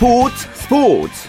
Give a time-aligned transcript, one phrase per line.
[0.00, 1.28] 스포츠 스포츠.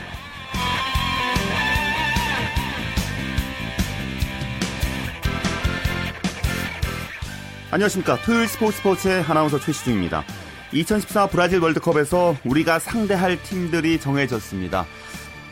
[7.70, 8.22] 안녕하십니까.
[8.22, 10.24] 토요일 스포츠 스포츠의 아나운서 최시중입니다.
[10.72, 14.86] 2014 브라질 월드컵에서 우리가 상대할 팀들이 정해졌습니다.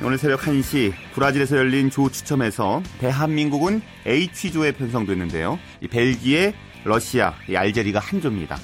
[0.01, 5.59] 오늘 새벽 1시 브라질에서 열린 조 추첨에서 대한민국은 H조에 편성됐는데요.
[5.81, 6.53] 이 벨기에,
[6.85, 8.57] 러시아, 이 알제리가 한 조입니다.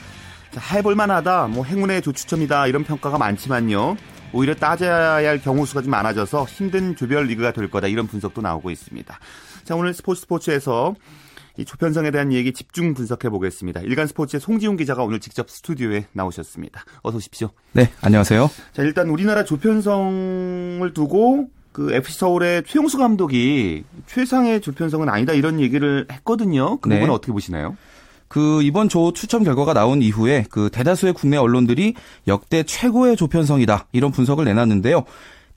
[0.72, 3.98] 해볼만하다, 뭐 행운의 조추첨이다 이런 평가가 많지만요.
[4.34, 8.72] 오히려 따져야 할 경우 수가 좀 많아져서 힘든 조별 리그가 될 거다 이런 분석도 나오고
[8.72, 9.20] 있습니다.
[9.64, 10.96] 자 오늘 스포츠 스포츠에서
[11.58, 13.82] 이 조편성에 대한 얘기 집중 분석해 보겠습니다.
[13.82, 16.84] 일간 스포츠의 송지훈 기자가 오늘 직접 스튜디오에 나오셨습니다.
[17.02, 17.50] 어서 오십시오.
[17.72, 18.50] 네, 안녕하세요.
[18.74, 26.06] 자 일단 우리나라 조편성을 두고 그 FC 서울의 최용수 감독이 최상의 조편성은 아니다 이런 얘기를
[26.12, 26.78] 했거든요.
[26.78, 27.14] 그 부분은 네.
[27.14, 27.76] 어떻게 보시나요?
[28.36, 31.94] 그 이번 조 추첨 결과가 나온 이후에 그 대다수의 국내 언론들이
[32.28, 35.06] 역대 최고의 조편성이다 이런 분석을 내놨는데요.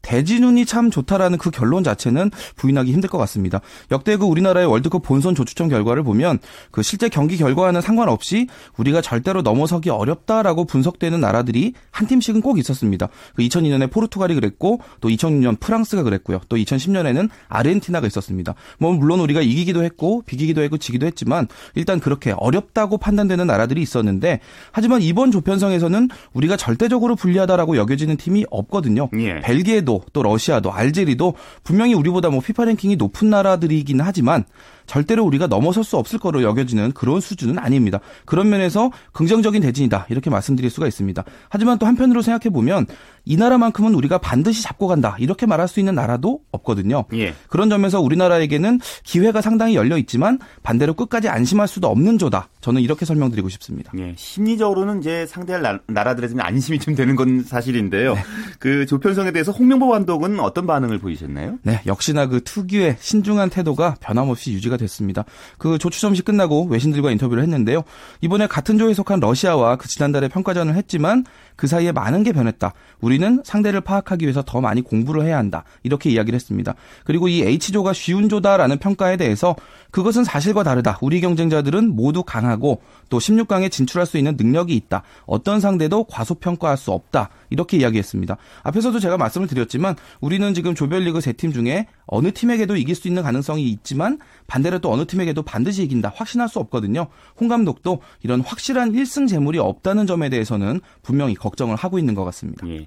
[0.03, 3.61] 대진운이 참 좋다라는 그 결론 자체는 부인하기 힘들 것 같습니다.
[3.91, 6.39] 역대 그 우리나라의 월드컵 본선 조추첨 결과를 보면
[6.71, 13.09] 그 실제 경기 결과와는 상관없이 우리가 절대로 넘어서기 어렵다라고 분석되는 나라들이 한 팀씩은 꼭 있었습니다.
[13.35, 16.41] 그 2002년에 포르투갈이 그랬고 또 2006년 프랑스가 그랬고요.
[16.49, 18.55] 또 2010년에는 아르헨티나가 있었습니다.
[18.79, 24.41] 뭐 물론 우리가 이기기도 했고 비기기도 했고 지기도 했지만 일단 그렇게 어렵다고 판단되는 나라들이 있었는데
[24.73, 29.09] 하지만 이번 조편성에서는 우리가 절대적으로 불리하다라고 여겨지는 팀이 없거든요.
[29.19, 29.41] 예.
[29.41, 34.45] 벨기에 벨 기에도 또 러시아도 알제리도 분명히 우리보다 뭐 피파 랭킹이 높은 나라들이긴 하지만
[34.89, 38.01] 절대로 우리가 넘어설 수 없을 거로 여겨지는 그런 수준은 아닙니다.
[38.25, 41.23] 그런 면에서 긍정적인 대진이다 이렇게 말씀드릴 수가 있습니다.
[41.51, 42.87] 하지만 또 한편으로 생각해 보면
[43.25, 47.05] 이 나라만큼은 우리가 반드시 잡고 간다 이렇게 말할 수 있는 나라도 없거든요.
[47.13, 47.35] 예.
[47.49, 52.49] 그런 점에서 우리나라에게는 기회가 상당히 열려 있지만 반대로 끝까지 안심할 수도 없는 조다.
[52.63, 53.93] 저는 이렇게 설명드리고 싶습니다.
[53.99, 54.15] 예.
[54.17, 58.15] 심리적으로는 이제 상대할 나라들에 좀 안심이 좀 되는 건 사실인데요.
[58.15, 58.21] 네.
[58.59, 61.59] 그 조편성에 대해서 홍명보 감독은 어떤 반응을 보이셨나요?
[61.63, 65.25] 네, 역시나 그 특유의 신중한 태도가 변함없이 유지가 됐습니다.
[65.59, 67.83] 그 조추첨식 끝나고 외신들과 인터뷰를 했는데요.
[68.21, 71.25] 이번에 같은 조에 속한 러시아와 그 지난달에 평가전을 했지만
[71.57, 72.73] 그 사이에 많은 게 변했다.
[73.01, 75.65] 우리는 상대를 파악하기 위해서 더 많이 공부를 해야 한다.
[75.83, 76.75] 이렇게 이야기를 했습니다.
[77.05, 79.57] 그리고 이 H조가 쉬운 조다라는 평가에 대해서
[79.91, 80.99] 그것은 사실과 다르다.
[81.01, 85.03] 우리 경쟁자들은 모두 강하고 또 16강에 진출할 수 있는 능력이 있다.
[85.25, 87.31] 어떤 상대도 과소평가할 수 없다.
[87.49, 88.37] 이렇게 이야기했습니다.
[88.65, 93.23] 앞에서도 제가 말씀을 드렸지만 우리는 지금 조별리그 세 팀 중에 어느 팀에게도 이길 수 있는
[93.23, 94.19] 가능성이 있지만
[94.49, 96.13] 반대 로 또 어느 팀에게도 반드시 이긴다.
[96.15, 97.09] 확신할 수 없거든요.
[97.41, 102.67] 홍 감독도 이런 확실한 1승 재물이 없다는 점에 대해서는 분명히 걱정을 하고 있는 것 같습니다.
[102.69, 102.85] 예.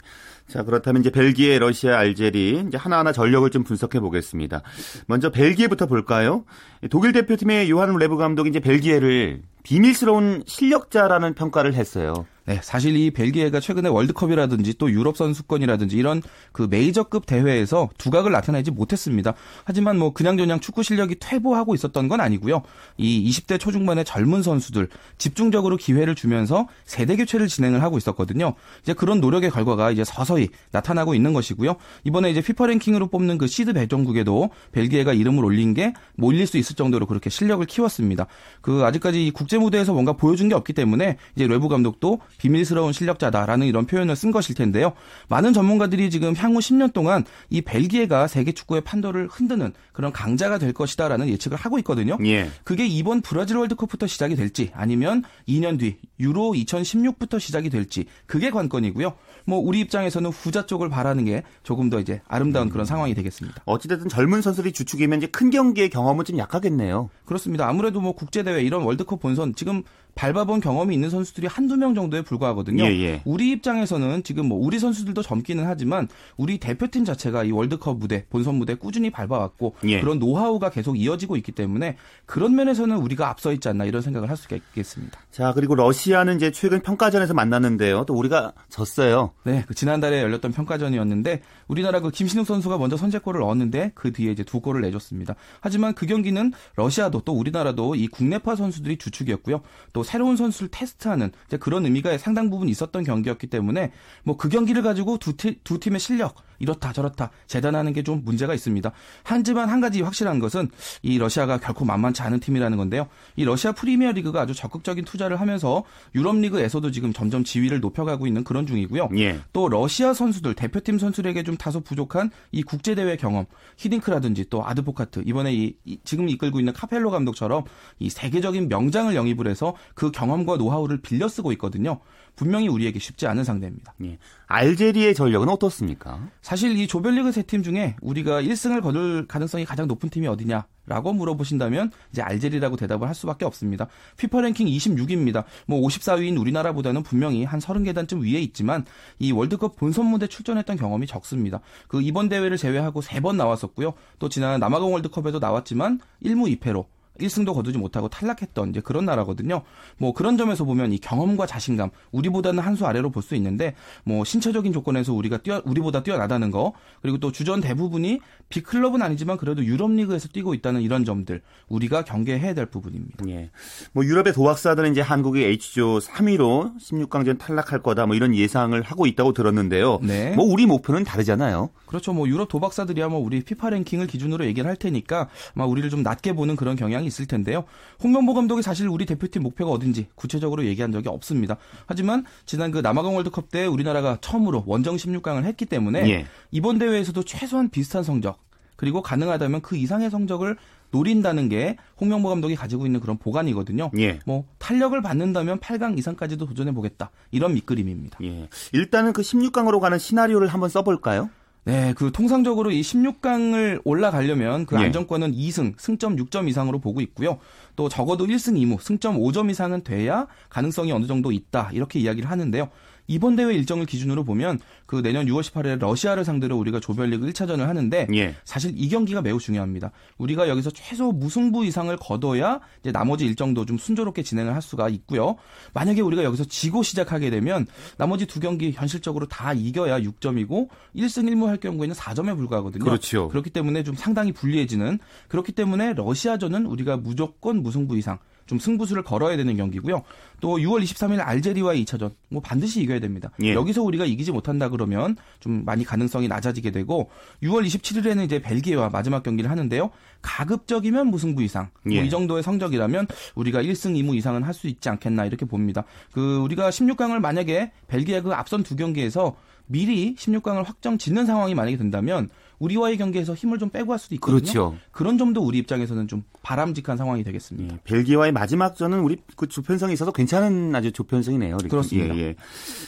[0.47, 4.63] 자, 그렇다면 이제 벨기에, 러시아, 알제리 이제 하나하나 전력을 좀 분석해 보겠습니다.
[5.07, 6.43] 먼저 벨기에부터 볼까요?
[6.89, 12.25] 독일 대표팀의 요아힘 뢰브 감독이 이제 벨기에를 비밀스러운 실력자라는 평가를 했어요.
[12.45, 18.71] 네, 사실 이 벨기에가 최근에 월드컵이라든지 또 유럽 선수권이라든지 이런 그 메이저급 대회에서 두각을 나타내지
[18.71, 19.35] 못했습니다.
[19.63, 22.63] 하지만 뭐 그냥저냥 축구 실력이 퇴보하고 있었던 건 아니고요.
[22.97, 24.89] 이 20대 초중반의 젊은 선수들
[25.19, 28.55] 집중적으로 기회를 주면서 세대 교체를 진행을 하고 있었거든요.
[28.81, 31.75] 이제 그런 노력의 결과가 이제 서서히 나타나고 있는 것이고요.
[32.05, 36.75] 이번에 이제 피파 랭킹으로 뽑는 그 시드 배정국에도 벨기에가 이름을 올린 게 몰릴 수 있을
[36.75, 38.25] 정도로 그렇게 실력을 키웠습니다.
[38.61, 43.67] 그 아직까지 이 국제 무대에서 뭔가 보여준 게 없기 때문에 이제 뢰브 감독도 비밀스러운 실력자다라는
[43.67, 44.93] 이런 표현을 쓴 것일 텐데요.
[45.27, 50.71] 많은 전문가들이 지금 향후 10년 동안 이 벨기에가 세계 축구의 판도를 흔드는 그런 강자가 될
[50.71, 52.17] 것이다라는 예측을 하고 있거든요.
[52.23, 52.49] 예.
[52.63, 59.11] 그게 이번 브라질 월드컵부터 시작이 될지 아니면 2년 뒤 유로 2016부터 시작이 될지 그게 관건이고요.
[59.45, 63.63] 뭐 우리 입장에서는 후자 쪽을 바라는 게 조금 더 이제 아름다운 그런 상황이 되겠습니다.
[63.65, 67.09] 어찌됐든 젊은 선수들이 주축이면 이제 큰 경기의 경험은 좀 약하겠네요.
[67.25, 67.67] 그렇습니다.
[67.67, 69.83] 아무래도 뭐 국제 대회 이런 월드컵 본선 지금
[70.15, 72.83] 밟아본 경험이 있는 선수들이 한두 명 정도에 불과하거든요.
[72.83, 73.21] 예, 예.
[73.25, 76.07] 우리 입장에서는 지금 뭐 우리 선수들도 젊기는 하지만
[76.37, 79.99] 우리 대표팀 자체가 이 월드컵 무대, 본선 무대 꾸준히 밟아왔고 예.
[79.99, 84.37] 그런 노하우가 계속 이어지고 있기 때문에 그런 면에서는 우리가 앞서 있지 않나 이런 생각을 할
[84.37, 85.19] 수가 있겠습니다.
[85.31, 88.05] 자, 그리고 러시아는 이제 최근 평가전에서 만났는데요.
[88.05, 89.31] 또 우리가 졌어요.
[89.43, 94.43] 네, 그 지난달에 열렸던 평가전이었는데 우리나라 그 김신욱 선수가 먼저 선제골을 넣었는데 그 뒤에 이제
[94.43, 95.35] 두 골을 내줬습니다.
[95.61, 99.61] 하지만 그 경기는 러시아도 또 우리나라도 이 국내파 선수들이 주축이었고요.
[99.93, 103.91] 또 새로운 선수를 테스트하는 그런 의미가 상당 부분 있었던 경기였기 때문에
[104.23, 108.53] 뭐 그 경기를 가지고 두, 팀, 두 팀의 실력 이렇다 저렇다 재단하는 게 좀 문제가
[108.53, 108.91] 있습니다.
[109.23, 110.69] 하지만 한 가지 확실한 것은
[111.01, 113.07] 이 러시아가 결코 만만치 않은 팀이라는 건데요.
[113.35, 115.83] 이 러시아 프리미어 리그가 아주 적극적인 투자를 하면서
[116.15, 119.09] 유럽 리그에서도 지금 점점 지위를 높여가고 있는 그런 중이고요.
[119.17, 119.39] 예.
[119.53, 123.45] 또 러시아 선수들 대표팀 선수들에게 좀 다소 부족한 이 국제 대회 경험
[123.77, 127.63] 히딩크라든지 또 아드보카트 이번에 이, 이 지금 이끌고 있는 카펠로 감독처럼
[127.99, 131.99] 이 세계적인 명장을 영입을 해서 그 경험과 노하우를 빌려 쓰고 있거든요.
[132.35, 133.93] 분명히 우리에게 쉽지 않은 상대입니다.
[134.03, 134.17] 예.
[134.47, 136.27] 알제리의 전력은 어떻습니까?
[136.41, 140.65] 사실 이 조별리그 세 팀 중에 우리가 1승을 거둘 가능성이 가장 높은 팀이 어디냐?
[140.87, 143.87] 라고 물어보신다면 이제 알제리라고 대답을 할 수밖에 없습니다.
[144.17, 145.43] 피파 랭킹 26위입니다.
[145.67, 148.85] 뭐 54위인 우리나라보다는 분명히 한 30계단쯤 위에 있지만
[149.19, 151.59] 이 월드컵 본선 무대 출전했던 경험이 적습니다.
[151.87, 153.93] 그 이번 대회를 제외하고 3번 나왔었고요.
[154.19, 156.85] 또 지난 남아공 월드컵에도 나왔지만 1무 2패로
[157.19, 159.61] 1승도 거두지 못하고 탈락했던 이제 그런 나라거든요.
[159.97, 164.23] 뭐 그런 점에서 보면 이 경험과 자신감 우리보다는 한 수 아래로 볼 수 있는데 뭐
[164.23, 168.19] 신체적인 조건에서 우리가 뛰어 우리보다 뛰어나다는 거 그리고 또 주전 대부분이
[168.49, 173.25] 빅클럽은 아니지만 그래도 유럽 리그에서 뛰고 있다는 이런 점들 우리가 경계해야 될 부분입니다.
[173.29, 173.51] 예.
[173.91, 179.33] 뭐 유럽의 도박사들은 이제 한국이 H조 3위로 16강전 탈락할 거다 뭐 이런 예상을 하고 있다고
[179.33, 179.99] 들었는데요.
[180.01, 180.33] 네.
[180.35, 181.69] 뭐 우리 목표는 다르잖아요.
[181.85, 182.13] 그렇죠.
[182.13, 186.33] 뭐 유럽 도박사들이야 뭐 우리 피파 랭킹을 기준으로 얘기를 할 테니까 아마 우리를 좀 낮게
[186.33, 187.65] 보는 그런 경향 이 있을 텐데요.
[188.03, 191.57] 홍명보 감독이 사실 우리 대표팀 목표가 어딘지 구체적으로 얘기한 적이 없습니다.
[191.85, 196.25] 하지만 지난 그 남아공 월드컵 때 우리나라가 처음으로 원정 16강을 했기 때문에 예.
[196.51, 198.39] 이번 대회에서도 최소한 비슷한 성적
[198.75, 200.57] 그리고 가능하다면 그 이상의 성적을
[200.91, 203.91] 노린다는 게 홍명보 감독이 가지고 있는 그런 보관이거든요.
[203.97, 204.19] 예.
[204.25, 207.11] 뭐 탄력을 받는다면 8강 이상까지도 도전해 보겠다.
[207.31, 208.19] 이런 밑그림입니다.
[208.23, 208.49] 예.
[208.73, 211.29] 일단은 그 16강으로 가는 시나리오를 한번 써볼까요?
[211.63, 214.85] 네, 그 통상적으로 이 16강을 올라가려면 그 예.
[214.85, 217.37] 안정권은 2승, 승점 6점 이상으로 보고 있고요.
[217.75, 221.69] 또 적어도 1승 2무, 승점 5점 이상은 돼야 가능성이 어느 정도 있다.
[221.73, 222.69] 이렇게 이야기를 하는데요.
[223.11, 228.07] 이번 대회 일정을 기준으로 보면 그 내년 6월 18일에 러시아를 상대로 우리가 조별리그 1차전을 하는데
[228.13, 228.35] 예.
[228.45, 229.91] 사실 이 경기가 매우 중요합니다.
[230.17, 235.35] 우리가 여기서 최소 무승부 이상을 거둬야 이제 나머지 일정도 좀 순조롭게 진행을 할 수가 있고요.
[235.73, 237.67] 만약에 우리가 여기서 지고 시작하게 되면
[237.97, 242.85] 나머지 두 경기 현실적으로 다 이겨야 6점이고 1승 1무 할 경우에는 4점에 불과하거든요.
[242.85, 243.27] 그렇죠.
[243.27, 249.37] 그렇기 때문에 좀 상당히 불리해지는 그렇기 때문에 러시아전은 우리가 무조건 무승부 이상 좀 승부수를 걸어야
[249.37, 250.03] 되는 경기고요.
[250.39, 253.31] 또 6월 23일 알제리와의 2차전 뭐 반드시 이겨야 됩니다.
[253.43, 253.53] 예.
[253.53, 257.09] 여기서 우리가 이기지 못한다 그러면 좀 많이 가능성이 낮아지게 되고
[257.43, 259.91] 6월 27일에는 이제 벨기에와 마지막 경기를 하는데요.
[260.21, 262.05] 가급적이면 무승부 이상 뭐 예.
[262.05, 265.85] 이 정도의 성적이라면 우리가 1승 2무 이상은 할 수 있지 않겠나 이렇게 봅니다.
[266.11, 271.77] 그 우리가 16강을 만약에 벨기에 그 앞선 두 경기에서 미리 16강을 확정 짓는 상황이 만약에
[271.77, 272.29] 된다면
[272.61, 274.39] 우리와의 경기에서 힘을 좀 빼고 할 수도 있거든요.
[274.39, 274.75] 그렇죠.
[274.91, 277.73] 그런 점도 우리 입장에서는 좀 바람직한 상황이 되겠습니다.
[277.73, 277.79] 예.
[277.83, 281.55] 벨기에와의 마지막 전은 우리 그 조편성이 있어서 괜찮은 아주 조편성이네요.
[281.55, 281.67] 이렇게.
[281.67, 282.15] 그렇습니다.
[282.15, 282.35] 예, 예.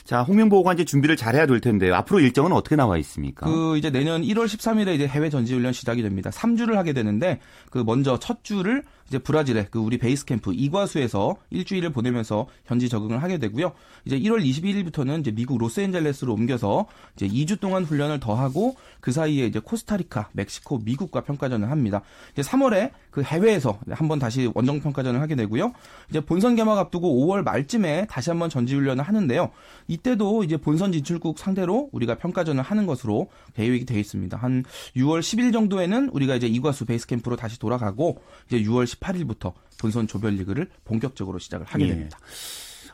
[0.03, 1.95] 자, 홍명보가 이제 준비를 잘해야 될 텐데요.
[1.95, 3.47] 앞으로 일정은 어떻게 나와 있습니까?
[3.47, 6.29] 그 이제 내년 1월 13일에 이제 해외 전지 훈련 시작이 됩니다.
[6.29, 7.39] 3주를 하게 되는데
[7.71, 13.21] 그 먼저 첫 주를 이제 브라질의 그 우리 베이스 캠프 이과수에서 일주일을 보내면서 현지 적응을
[13.21, 13.73] 하게 되고요.
[14.05, 19.45] 이제 1월 21일부터는 이제 미국 로스앤젤레스로 옮겨서 이제 2주 동안 훈련을 더 하고 그 사이에
[19.45, 22.01] 이제 코스타리카, 멕시코, 미국과 평가전을 합니다.
[22.33, 25.74] 이제 3월에 그 해외에서 한번 다시 원정 평가전을 하게 되고요.
[26.10, 29.51] 이제 본선 개막 앞두고 5월 말쯤에 다시 한번 전지 훈련을 하는데요.
[29.88, 34.38] 이때도 이제 본선 진출국 상대로 우리가 평가전을 하는 것으로 계획이 되어 있습니다.
[34.38, 34.63] 한
[34.95, 40.69] 6월 10일 정도에는 우리가 이제 이과수 베이스 캠프로 다시 돌아가고 이제 6월 18일부터 본선 조별리그를
[40.86, 41.89] 본격적으로 시작을 하게 예.
[41.89, 42.19] 됩니다.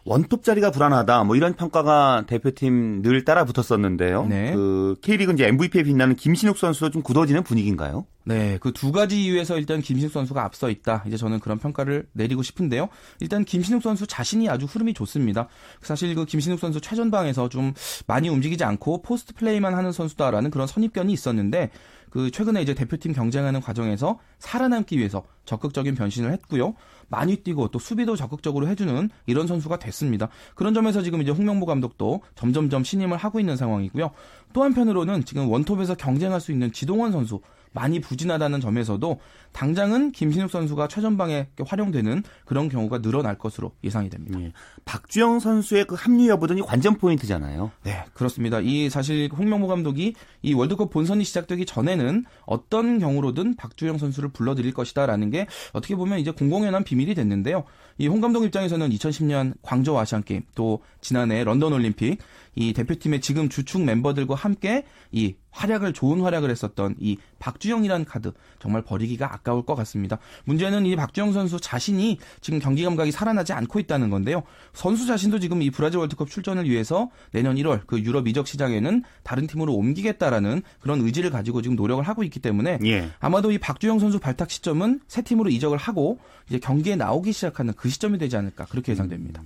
[0.06, 1.24] 원톱 자리가 불안하다.
[1.26, 4.26] 뭐 이런 평가가 대표팀 늘 따라 붙었었는데요.
[4.28, 4.54] 네.
[4.54, 8.06] 그 K리그 이제 MVP에 빛나는 김신욱 선수도 좀 굳어지는 분위기인가요?
[8.26, 11.04] 네, 그 두 가지 이유에서 일단 김신욱 선수가 앞서 있다.
[11.08, 12.88] 이제 저는 그런 평가를 내리고 싶은데요.
[13.20, 15.48] 일단 김신욱 선수 자신이 아주 흐름이 좋습니다.
[15.82, 17.74] 사실 그 김신욱 선수 최전방에서 좀
[18.08, 21.72] 많이 움직이지 않고 포스트 플레이만 하는 선수다라는 그런 선입견이 있었는데
[22.10, 26.76] 그 최근에 이제 대표팀 경쟁하는 과정에서 살아남기 위해서 적극적인 변신을 했고요.
[27.10, 30.30] 많이 뛰고 또 수비도 적극적으로 해주는 이런 선수가 됐습니다.
[30.56, 34.12] 그런 점에서 지금 이제 홍명보 감독도 점점점 신임을 하고 있는 상황이고요.
[34.54, 39.20] 또 한편으로는 지금 원톱에서 경쟁할 수 있는 지동원 선수 많이 부진하다는 점에서도
[39.52, 44.40] 당장은 김신욱 선수가 최전방에 활용되는 그런 경우가 늘어날 것으로 예상이 됩니다.
[44.42, 44.52] 예.
[44.86, 47.72] 박주영 선수의 그 합류 여부등이 관전 포인트잖아요.
[47.84, 48.60] 네, 그렇습니다.
[48.60, 55.30] 이 사실 홍명보 감독이 이 월드컵 본선이 시작되기 전에는 어떤 경우로든 박주영 선수를 불러들일 것이다라는
[55.32, 57.64] 게 어떻게 보면 이제 공공연한 비밀이 됐는데요.
[57.98, 62.18] 이 홍 감독 입장에서는 2010년 광저우 아시안 게임 또 지난해 런던 올림픽
[62.56, 68.82] 이 대표팀의 지금 주축 멤버들과 함께 이 활약을 좋은 활약을 했었던 이 박주영이라는 카드 정말
[68.82, 70.18] 버리기가 아까울 것 같습니다.
[70.46, 74.44] 문제는 이 박주영 선수 자신이 지금 경기 감각이 살아나지 않고 있다는 건데요.
[74.74, 79.48] 선수 자신도 지금 이 브라질 월드컵 출전을 위해서 내년 1월 그 유럽 이적 시장에는 다른
[79.48, 83.10] 팀으로 옮기겠다라는 그런 의지를 가지고 지금 노력을 하고 있기 때문에 예.
[83.20, 87.90] 아마도 이 박주영 선수 발탁 시점은 새 팀으로 이적을 하고 이제 경기에 나오기 시작하는 그
[87.90, 89.44] 시점이 되지 않을까 그렇게 예상됩니다.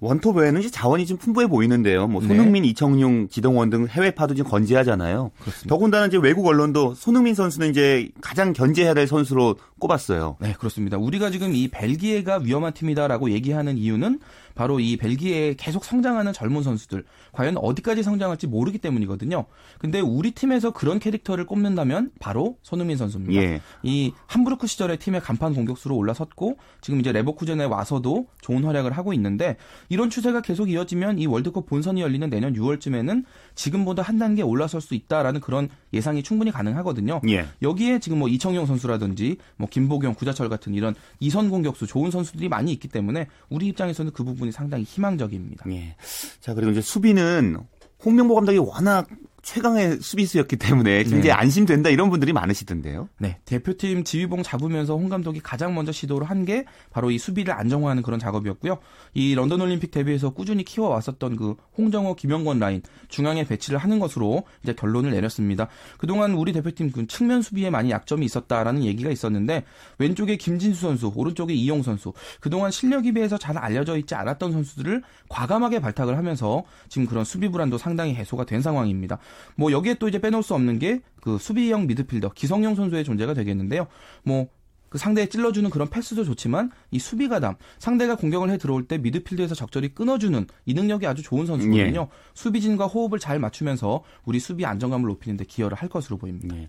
[0.00, 2.06] 원톱 외에는 이제 자원이 좀 풍부해 보이는데요.
[2.06, 2.28] 뭐 네.
[2.28, 5.30] 손흥민, 이청용, 지동원 등 해외파도 지금 건재하잖아요.
[5.68, 10.36] 더군다나 이제 외국 언론도 손흥민 선수는 이제 가장 견제해야 될 선수로 꼽았어요.
[10.40, 10.96] 네, 그렇습니다.
[10.98, 14.20] 우리가 지금 이 벨기에가 위험한 팀이다라고 얘기하는 이유는
[14.56, 19.44] 바로 이 벨기에에 계속 성장하는 젊은 선수들 과연 어디까지 성장할지 모르기 때문이거든요.
[19.78, 23.40] 근데 우리 팀에서 그런 캐릭터를 꼽는다면 바로 손흥민 선수입니다.
[23.40, 23.60] 예.
[23.84, 29.56] 이 함부르크 시절에 팀의 간판 공격수로 올라섰고 지금 이제 레버쿠젠에 와서도 좋은 활약을 하고 있는데
[29.88, 33.24] 이런 추세가 계속 이어지면 이 월드컵 본선이 열리는 내년 6월쯤에는
[33.56, 37.20] 지금보다 한 단계 올라설 수 있다라는 그런 예상이 충분히 가능하거든요.
[37.28, 37.46] 예.
[37.62, 42.72] 여기에 지금 뭐 이청용 선수라든지 뭐 김보경, 구자철 같은 이런 이선 공격수 좋은 선수들이 많이
[42.72, 45.64] 있기 때문에 우리 입장에서는 그 부분이 상당히 희망적입니다.
[45.70, 45.96] 예.
[46.40, 47.56] 자 그리고 이제 수비는
[48.04, 49.08] 홍명보 감독이 워낙
[49.46, 51.30] 최강의 수비수였기 때문에 굉장히 네.
[51.30, 53.08] 안심된다 이런 분들이 많으시던데요.
[53.18, 58.02] 네, 대표팀 지휘봉 잡으면서 홍 감독이 가장 먼저 시도를 한 게 바로 이 수비를 안정화하는
[58.04, 58.78] 그런 작업이었고요.
[59.14, 64.74] 이 런던 올림픽 대비해서 꾸준히 키워왔었던 그 홍정호, 김영권 라인 중앙에 배치를 하는 것으로 이제
[64.74, 65.66] 결론을 내렸습니다.
[65.98, 69.64] 그동안 우리 대표팀 그 측면 수비에 많이 약점이 있었다라는 얘기가 있었는데
[69.98, 75.80] 왼쪽에 김진수 선수, 오른쪽에 이용 선수 그동안 실력에 비해서 잘 알려져 있지 않았던 선수들을 과감하게
[75.80, 79.18] 발탁을 하면서 지금 그런 수비 불안도 상당히 해소가 된 상황입니다.
[79.56, 83.88] 뭐 여기에 또 이제 빼놓을 수 없는 게 그 수비형 미드필더 기성용 선수의 존재가 되겠는데요.
[84.22, 89.56] 뭐그 상대에 찔러주는 그런 패스도 좋지만 이 수비 가담 상대가 공격을 해 들어올 때 미드필드에서
[89.56, 92.00] 적절히 끊어주는 이 능력이 아주 좋은 선수거든요.
[92.00, 92.16] 예.
[92.34, 96.56] 수비진과 호흡을 잘 맞추면서 우리 수비 안정감을 높이는데 기여를 할 것으로 보입니다.
[96.58, 96.68] 예.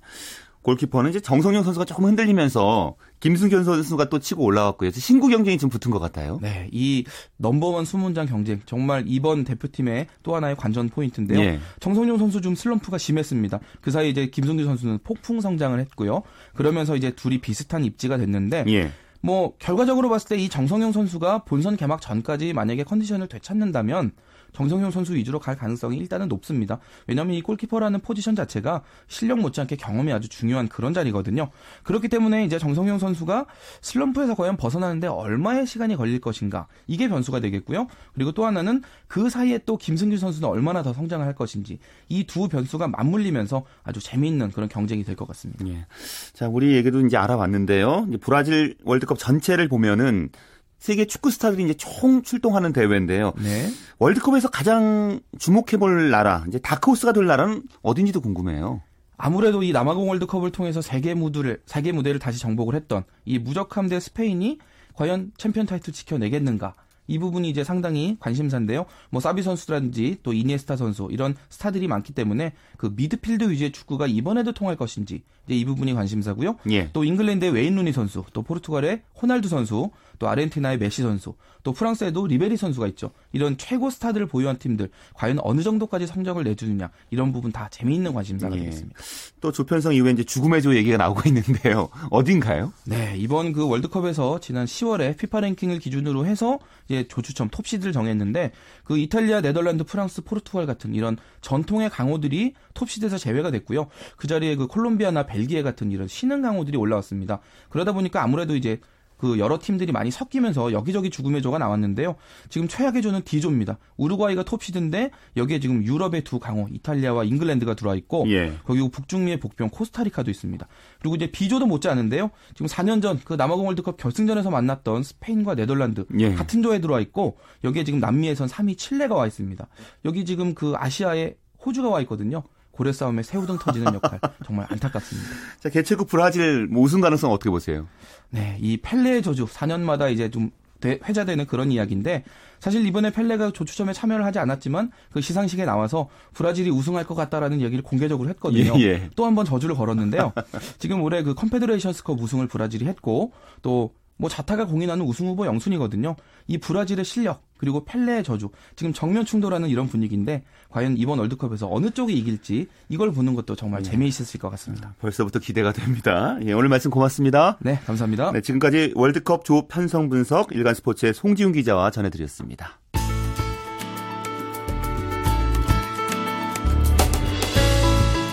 [0.67, 4.91] 골키퍼는 이제 정성용 선수가 조금 흔들리면서 김승현 선수가 또 치고 올라왔고요.
[4.91, 6.39] 신구 경쟁이 좀 붙은 것 같아요.
[6.41, 7.05] 네, 이
[7.37, 11.39] 넘버원 수문장 경쟁 정말 이번 대표팀의 또 하나의 관전 포인트인데요.
[11.39, 11.59] 예.
[11.79, 13.59] 정성용 선수 좀 슬럼프가 심했습니다.
[13.79, 16.23] 그 사이 이제 김승규 선수는 폭풍 성장을 했고요.
[16.53, 18.91] 그러면서 이제 둘이 비슷한 입지가 됐는데 예.
[19.21, 24.11] 뭐 결과적으로 봤을 때 이 정성용 선수가 본선 개막 전까지 만약에 컨디션을 되찾는다면
[24.53, 26.79] 정성용 선수 위주로 갈 가능성이 일단은 높습니다.
[27.05, 31.49] 왜냐하면 이 골키퍼라는 포지션 자체가 실력 못지않게 경험이 아주 중요한 그런 자리거든요.
[31.83, 33.45] 그렇기 때문에 이제 정성용 선수가
[33.81, 37.87] 슬럼프에서 과연 벗어나는데 얼마의 시간이 걸릴 것인가 이게 변수가 되겠고요.
[38.15, 42.47] 그리고 또 하나는 그 사이에 또 김승규 선수는 얼마나 더 성장을 할 것인지 이 두
[42.47, 45.67] 변수가 맞물리면서 아주 재미있는 그런 경쟁이 될 것 같습니다.
[45.67, 45.85] 예.
[46.33, 48.05] 자, 우리 얘기도 이제 알아봤는데요.
[48.09, 50.29] 이제 브라질 월드컵 전체를 보면은
[50.77, 53.33] 세계 축구 스타들이 이제 총 출동하는 대회인데요.
[53.41, 53.69] 네.
[53.97, 58.81] 월드컵에서 가장 주목해볼 나라, 이제 다크호스가 될 나라는 어딘지도 궁금해요.
[59.17, 64.59] 아무래도 이 남아공 월드컵을 통해서 세계 무대를 세계 무대를 다시 정복을 했던 이 무적함대 스페인이
[64.93, 66.75] 과연 챔피언 타이틀 지켜내겠는가?
[67.07, 68.85] 이 부분이 이제 상당히 관심사인데요.
[69.09, 74.51] 뭐 사비 선수라든지 또 이니에스타 선수 이런 스타들이 많기 때문에 그 미드필드 위주의 축구가 이번에도
[74.51, 76.57] 통할 것인지 이제 이 부분이 관심사고요.
[76.71, 76.89] 예.
[76.91, 82.25] 또 잉글랜드의 웨인 루니 선수, 또 포르투갈의 호날두 선수, 또 아르헨티나의 메시 선수, 또 프랑스에도
[82.27, 83.11] 리베리 선수가 있죠.
[83.31, 88.55] 이런 최고 스타들을 보유한 팀들 과연 어느 정도까지 성적을 내주느냐 이런 부분 다 재미있는 관심사가
[88.55, 88.61] 예.
[88.61, 88.97] 되겠습니다.
[89.41, 91.89] 또 조편성 이후에 이제 죽음의 조 얘기가 나오고 있는데요.
[92.09, 92.71] 어딘가요?
[92.85, 98.51] 네, 이번 그 월드컵에서 지난 10월에 피파 랭킹을 기준으로 해서 이제 조추첨 톱시드를 정했는데
[98.83, 103.87] 그 이탈리아, 네덜란드, 프랑스, 포르투갈 같은 이런 전통의 강호들이 톱시드에서 제외가 됐고요.
[104.15, 107.39] 그 자리에 그 콜롬비아나 벨기에 같은 이런 신흥 강호들이 올라왔습니다.
[107.69, 108.79] 그러다 보니까 아무래도 이제
[109.17, 112.15] 그 여러 팀들이 많이 섞이면서 여기저기 죽음의 조가 나왔는데요.
[112.49, 113.77] 지금 최악의 조는 D조입니다.
[113.97, 118.53] 우루과이가 톱시드인데 여기에 지금 유럽의 두 강호 이탈리아와 잉글랜드가 들어와 있고 예.
[118.63, 120.67] 거기 북중미의 복병 코스타리카도 있습니다.
[120.99, 122.31] 그리고 이제 B조도 못지않은데요.
[122.53, 126.33] 지금 4년 전 그 남아공 월드컵 결승전에서 만났던 스페인과 네덜란드 예.
[126.33, 129.67] 같은 조에 들어와 있고 여기에 지금 남미에선 3위 칠레가 와 있습니다.
[130.05, 132.43] 여기 지금 그 아시아에 호주가 와 있거든요.
[132.77, 135.29] 고래 싸움에 새우등 터지는 역할 정말 안타깝습니다.
[135.59, 137.87] 자 개최국 브라질 뭐 우승 가능성 어떻게 보세요?
[138.29, 140.51] 네, 이 펠레의 저주 4년마다 이제 좀
[140.85, 142.23] 회자되는 그런 이야기인데
[142.59, 147.83] 사실 이번에 펠레가 조추첨에 참여를 하지 않았지만 그 시상식에 나와서 브라질이 우승할 것 같다라는 얘기를
[147.83, 148.73] 공개적으로 했거든요.
[148.77, 149.09] 예, 예.
[149.15, 150.33] 또 한 번 저주를 걸었는데요.
[150.77, 153.31] 지금 올해 그 컨페더레이션스컵 우승을 브라질이 했고
[153.63, 156.15] 또 뭐 자타가 공인하는 우승 후보 영순위거든요.
[156.47, 161.91] 이 브라질의 실력 그리고 펠레의 저주 지금 정면 충돌하는 이런 분위기인데 과연 이번 월드컵에서 어느
[161.91, 163.91] 쪽이 이길지 이걸 보는 것도 정말 네.
[163.91, 164.93] 재미있을 것 같습니다.
[164.99, 166.37] 벌써부터 기대가 됩니다.
[166.45, 167.57] 예, 오늘 말씀 고맙습니다.
[167.61, 168.31] 네, 감사합니다.
[168.31, 172.79] 네, 지금까지 월드컵 조 편성 분석 일간 스포츠의 송지훈 기자와 전해드렸습니다.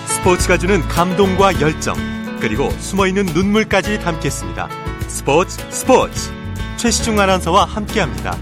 [0.06, 1.94] 스포츠가 주는 감동과 열정
[2.40, 4.83] 그리고 숨어있는 눈물까지 담겠습니다.
[5.08, 6.32] 스포츠 스포츠
[6.76, 8.32] 최시중 아나운서와 함께합니다.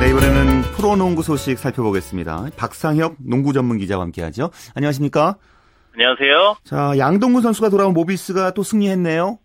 [0.00, 2.46] 네 이번에는 프로농구 소식 살펴보겠습니다.
[2.56, 4.50] 박상혁 농구 전문 기자와 함께하죠.
[4.74, 5.36] 안녕하십니까?
[5.94, 6.56] 안녕하세요.
[6.64, 9.38] 자 양동근 선수가 돌아온 모비스가 또 승리했네요.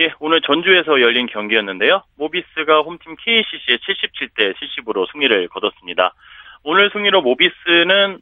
[0.00, 2.02] 예, 오늘 전주에서 열린 경기였는데요.
[2.16, 6.14] 모비스가 홈팀 KCC의 77대 70으로 승리를 거뒀습니다.
[6.62, 8.20] 오늘 승리로 모비스는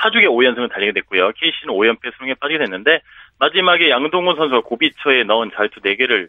[0.00, 1.32] 4주의 5연승을 달리게 됐고요.
[1.32, 3.00] KCC는 5연패 수능에 빠지게 됐는데
[3.38, 6.28] 마지막에 양동근 선수가 고비처에 넣은 자유투 4개를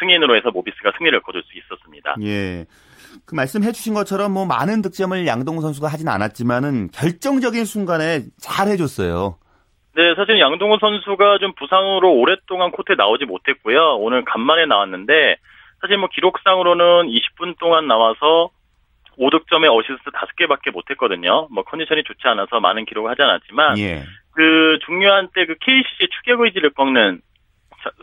[0.00, 2.16] 승인으로 해서 모비스가 승리를 거둘 수 있었습니다.
[2.22, 2.64] 예.
[3.26, 9.38] 그 말씀해 주신 것처럼 뭐 많은 득점을 양동근 선수가 하진 않았지만은 결정적인 순간에 잘 해줬어요.
[9.94, 13.96] 네, 사실 양동근 선수가 좀 부상으로 오랫동안 코트에 나오지 못했고요.
[13.98, 15.36] 오늘 간만에 나왔는데
[15.80, 18.50] 사실 뭐 기록상으로는 20분 동안 나와서
[19.18, 21.48] 5득점에 어시스트 5개밖에 못했거든요.
[21.50, 24.02] 뭐 컨디션이 좋지 않아서 많은 기록을 하지 않았지만 예.
[24.36, 27.20] 그 중요한 때 그 KCC 추격 의지를 꺾는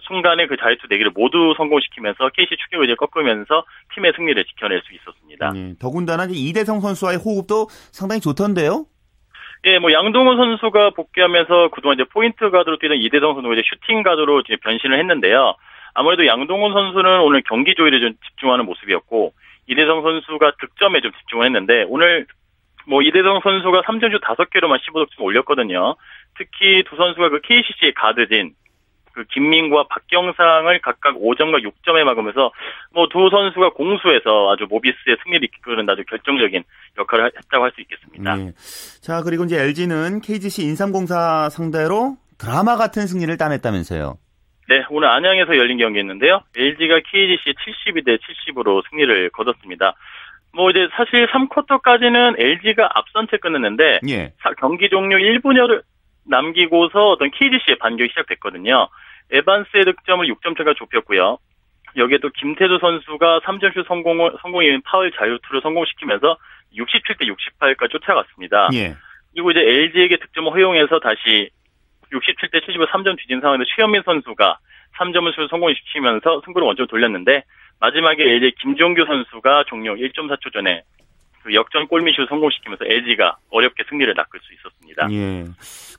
[0.08, 5.52] 순간에 그 자유투 4개를 모두 성공시키면서 KC 추격 의지를 꺾으면서 팀의 승리를 지켜낼 수 있었습니다.
[5.56, 5.74] 예.
[5.80, 8.86] 더군다나 이대성 선수와의 호흡도 상당히 좋던데요?
[9.66, 14.42] 예, 뭐 양동훈 선수가 복귀하면서 그동안 이제 포인트 가드로 뛰던 이대성 선수가 이제 슈팅 가드로
[14.42, 15.56] 이제 변신을 했는데요.
[15.94, 19.34] 아무래도 양동훈 선수는 오늘 경기 조율에 좀 집중하는 모습이었고
[19.68, 22.26] 이대성 선수가 득점에 좀 집중을 했는데 오늘
[22.86, 25.96] 뭐 이대성 선수가 3점슛 5개로만 15득점 올렸거든요.
[26.38, 28.54] 특히 두 선수가 그 KCC 가드진
[29.14, 32.52] 그 김민구와 박경상을 각각 5점과 6점에 막으면서
[32.94, 36.64] 뭐 두 선수가 공수에서 아주 모비스의 승리를 이끄는 아주 결정적인
[36.98, 38.36] 역할을 했다고 할 수 있겠습니다.
[38.36, 38.52] 네.
[39.02, 44.18] 자 그리고 이제 LG는 KGC 인삼공사 상대로 드라마 같은 승리를 따냈다면서요.
[44.70, 46.42] 네, 오늘 안양에서 열린 경기였는데요.
[46.58, 49.94] LG가 KGC 72대 70으로 승리를 거뒀습니다.
[50.56, 54.34] 뭐 이제 사실 3쿼터까지는 LG가 앞선 채 끝냈는데 예.
[54.60, 55.82] 경기 종료 1분여를
[56.26, 58.88] 남기고서 어떤 KGC의 반격이 시작됐거든요.
[59.32, 61.38] 에반스의 득점을 6점 차가 좁혔고요.
[61.96, 66.38] 여기에 또 김태두 선수가 3점슛 성공을 성공인 파울 자유투를 성공시키면서
[66.76, 68.70] 67대 68까지 쫓아갔습니다.
[68.74, 68.96] 예.
[69.34, 71.50] 그리고 이제 LG에게 득점을 허용해서 다시
[72.12, 74.58] 67대 70을 3점 뒤진 상황에서 최현민 선수가
[74.98, 77.44] 3점을 성공시키면서 승부를 원점 돌렸는데
[77.80, 81.13] 마지막에 LG 김종규 선수가 종료 1.4초 전에 그
[81.54, 85.08] 역전 골미슛 성공시키면서 LG가 어렵게 승리를 낚을 수 있었습니다.
[85.12, 85.46] 예.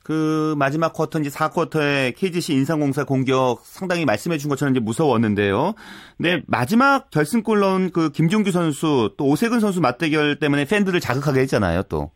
[0.04, 5.74] 그 마지막 쿼터 이제 4쿼터에 KGC 인상공사 공격 상당히 말씀해 준 것처럼 이제 무서웠는데요.
[6.18, 11.84] 네, 마지막 결승골 넣은 그 김종규 선수 또 오세근 선수 맞대결 때문에 팬들을 자극하게 했잖아요,
[11.84, 12.10] 또.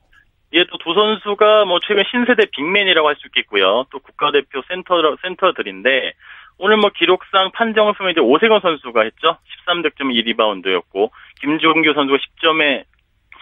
[0.53, 3.85] 예, 또 두 선수가 뭐 최근 신세대 빅맨이라고 할 수 있겠고요.
[3.91, 6.13] 또 국가대표 센터 센터들인데
[6.59, 9.37] 오늘 뭐 기록상 판정승은 이제 오세근 선수가 했죠.
[9.67, 11.11] 13득점 2리바운드였고
[11.41, 12.85] 김종규 선수가 10점에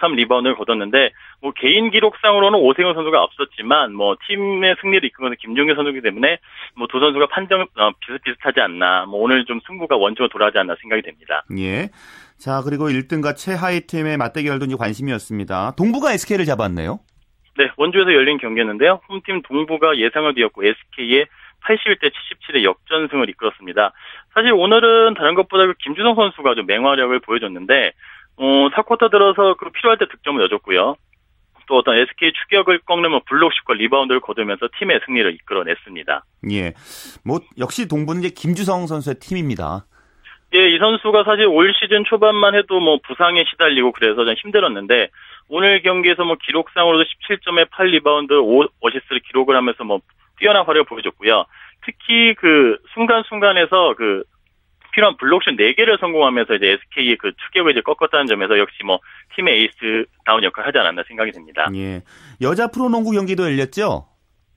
[0.00, 5.74] 3 리바운드를 거뒀는데 뭐 개인 기록상으로는 오세근 선수가 앞섰지만 뭐 팀의 승리를 이끈 것은 김종규
[5.74, 6.38] 선수이기 때문에
[6.76, 11.02] 뭐 두 선수가 판정 어, 비슷비슷하지 않나 뭐 오늘 좀 승부가 원점으로 돌아가지 않나 생각이
[11.02, 11.44] 됩니다.
[11.58, 11.90] 예.
[12.38, 15.74] 자 그리고 1등과 최하위 팀의 맞대결도 이제 관심이었습니다.
[15.76, 17.00] 동부가 SK를 잡았네요.
[17.58, 19.00] 네 원주에서 열린 경기였는데요.
[19.08, 21.26] 홈팀 동부가 예상을 뒤엎고 SK에
[21.66, 23.92] 81대 77의 역전승을 이끌었습니다.
[24.34, 27.92] 사실 오늘은 다른 것보다 그 김주성 선수가 좀 맹활약을 보여줬는데
[28.36, 30.96] 어, 4쿼터 들어서 그 필요할 때 득점을 넣어줬고요.
[31.68, 36.24] 또 어떤 SK 추격을 꺾는 블록슛과 리바운드를 거두면서 팀의 승리를 이끌어냈습니다.
[36.52, 36.74] 예.
[37.24, 39.84] 뭐, 역시 동부는 이제 김주성 선수의 팀입니다.
[40.54, 45.08] 예, 이 선수가 사실 올 시즌 초반만 해도 뭐 부상에 시달리고 그래서 좀 힘들었는데
[45.48, 50.00] 오늘 경기에서 뭐 기록상으로도 17점에 8 리바운드 5 어시스트를 기록을 하면서 뭐
[50.38, 51.44] 뛰어난 활약을 보여줬고요.
[51.84, 54.22] 특히 그 순간순간에서 그
[54.96, 58.98] 필요한 블록슛 4개를 성공하면서 이제 SK의 그 추격을 이제 꺾었다는 점에서 역시 뭐
[59.36, 61.68] 팀의 에이스 다운 역할을 하지 않았나 생각이 됩니다.
[61.74, 62.00] 예.
[62.40, 64.06] 여자 프로농구 경기도 열렸죠?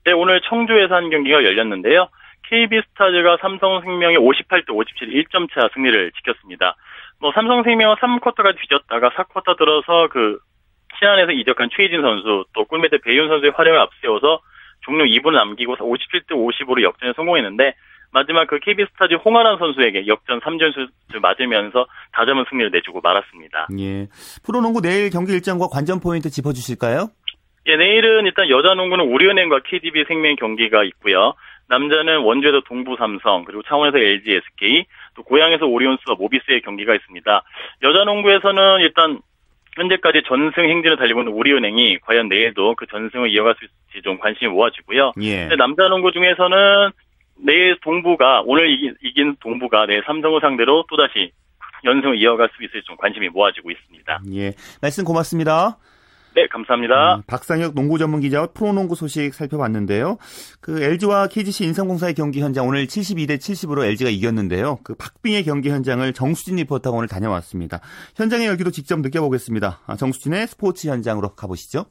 [0.06, 2.08] 네, 오늘 청주에서 한 경기가 열렸는데요.
[2.48, 6.74] KB 스타즈가 삼성생명에 58대 57 1점 차 승리를 지켰습니다.
[7.20, 10.38] 뭐 삼성생명은 3쿼터가 뒤졌다가 4쿼터 들어서 그
[10.98, 14.40] 신안에서 이적한 최희진 선수 또 꿀매대 배윤 선수의 활약을 앞세워서
[14.80, 17.74] 종료 2분 남기고 57대 55로 역전에 성공했는데
[18.12, 23.68] 마지막 그 KB스타즈 홍아란 선수에게 역전 3점슛을 맞으면서 다점은 승리를 내주고 말았습니다.
[23.78, 24.08] 예.
[24.44, 27.10] 프로농구 내일 경기 일정과 관전 포인트 짚어주실까요?
[27.66, 31.34] 예, 내일은 일단 여자 농구는 우리은행과 KDB 생명 경기가 있고요.
[31.68, 37.42] 남자는 원주에서 동부 삼성, 그리고 창원에서 LG SK, 또 고향에서 오리온스와 모비스의 경기가 있습니다.
[37.82, 39.20] 여자 농구에서는 일단
[39.76, 44.50] 현재까지 전승 행진을 달리고 있는 우리은행이 과연 내일도 그 전승을 이어갈 수 있을지 좀 관심이
[44.50, 45.12] 모아지고요.
[45.22, 45.46] 예.
[45.56, 46.90] 남자 농구 중에서는
[47.44, 51.32] 내일 동부가 오늘 이긴, 이긴 동부가 내일 삼성을 상대로 또다시
[51.84, 54.20] 연승을 이어갈 수 있을지 좀 관심이 모아지고 있습니다.
[54.34, 55.78] 예, 말씀 고맙습니다.
[56.34, 57.16] 네, 감사합니다.
[57.16, 60.16] 음, 박상혁 농구 전문 기자와 프로농구 소식 살펴봤는데요.
[60.60, 64.78] 그 LG와 KGC 인삼공사의 경기 현장 오늘 72대 70으로 LG가 이겼는데요.
[64.84, 67.80] 그 박빙의 경기 현장을 정수진 리포터가 오늘 다녀왔습니다.
[68.14, 69.80] 현장의 열기도 직접 느껴보겠습니다.
[69.86, 71.86] 아, 정수진의 스포츠 현장으로 가보시죠.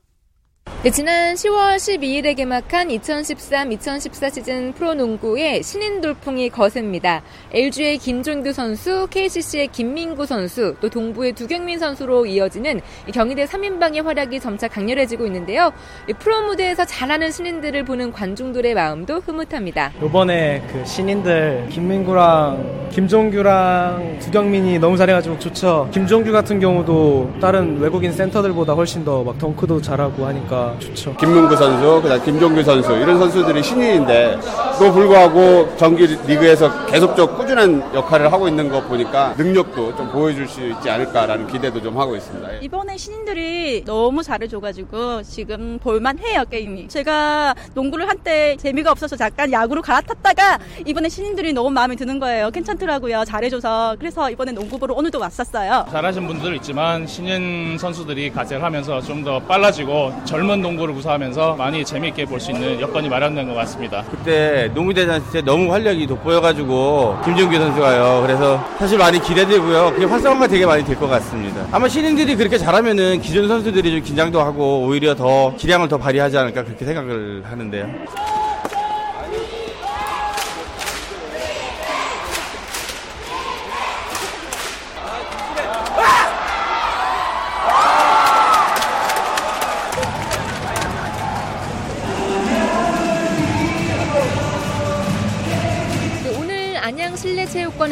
[0.82, 7.22] 네, 지난 10월 12일에 개막한 2013-2014 시즌 프로농구의 신인 돌풍이 거셉니다.
[7.52, 12.80] LG의 김종규 선수, KCC의 김민구 선수, 또 동부의 두경민 선수로 이어지는
[13.14, 15.74] 경희대 3인방의 활약이 점차 강렬해지고 있는데요.
[16.18, 19.92] 프로 무대에서 잘하는 신인들을 보는 관중들의 마음도 흐뭇합니다.
[20.02, 25.90] 이번에 그 신인들 김민구랑 김종규랑 두경민이 너무 잘해가지고 좋죠.
[25.92, 30.49] 김종규 같은 경우도 다른 외국인 센터들보다 훨씬 더 막 덩크도 잘하고 하니까
[30.80, 31.16] 좋죠.
[31.18, 34.40] 김문구 선수, 그다음 김종규 선수 이런 선수들이 신인인데
[34.80, 40.66] 또 불구하고 정규 리그에서 계속적 꾸준한 역할을 하고 있는 거 보니까 능력도 좀 보여줄 수
[40.68, 42.50] 있지 않을까라는 기대도 좀 하고 있습니다.
[42.62, 46.88] 이번에 신인들이 너무 잘해줘가지고 지금 볼만해요 게임이.
[46.88, 52.50] 제가 농구를 한때 재미가 없어서 잠깐 야구로 갈아탔다가 이번에 신인들이 너무 마음에 드는 거예요.
[52.50, 53.24] 괜찮더라고요.
[53.26, 55.86] 잘해줘서 그래서 이번에 농구 보러 오늘도 왔었어요.
[55.92, 62.24] 잘하신 분들 있지만 신인 선수들이 가세를 하면서 좀 더 빨라지고 젊은 농구를 구사하면서 많이 재미있게
[62.24, 64.06] 볼 수 있는 여건이 마련된 것 같습니다.
[64.10, 68.22] 그때 농구대전 때 너무 활력이 돋보여가지고 김종규 선수가요.
[68.26, 69.92] 그래서 사실 많이 기대되고요.
[69.96, 71.68] 그게 활성화가 되게 많이 될 것 같습니다.
[71.74, 76.64] 아마 신인들이 그렇게 잘하면은 기존 선수들이 좀 긴장도 하고 오히려 더 기량을 더 발휘하지 않을까
[76.64, 77.90] 그렇게 생각을 하는데요.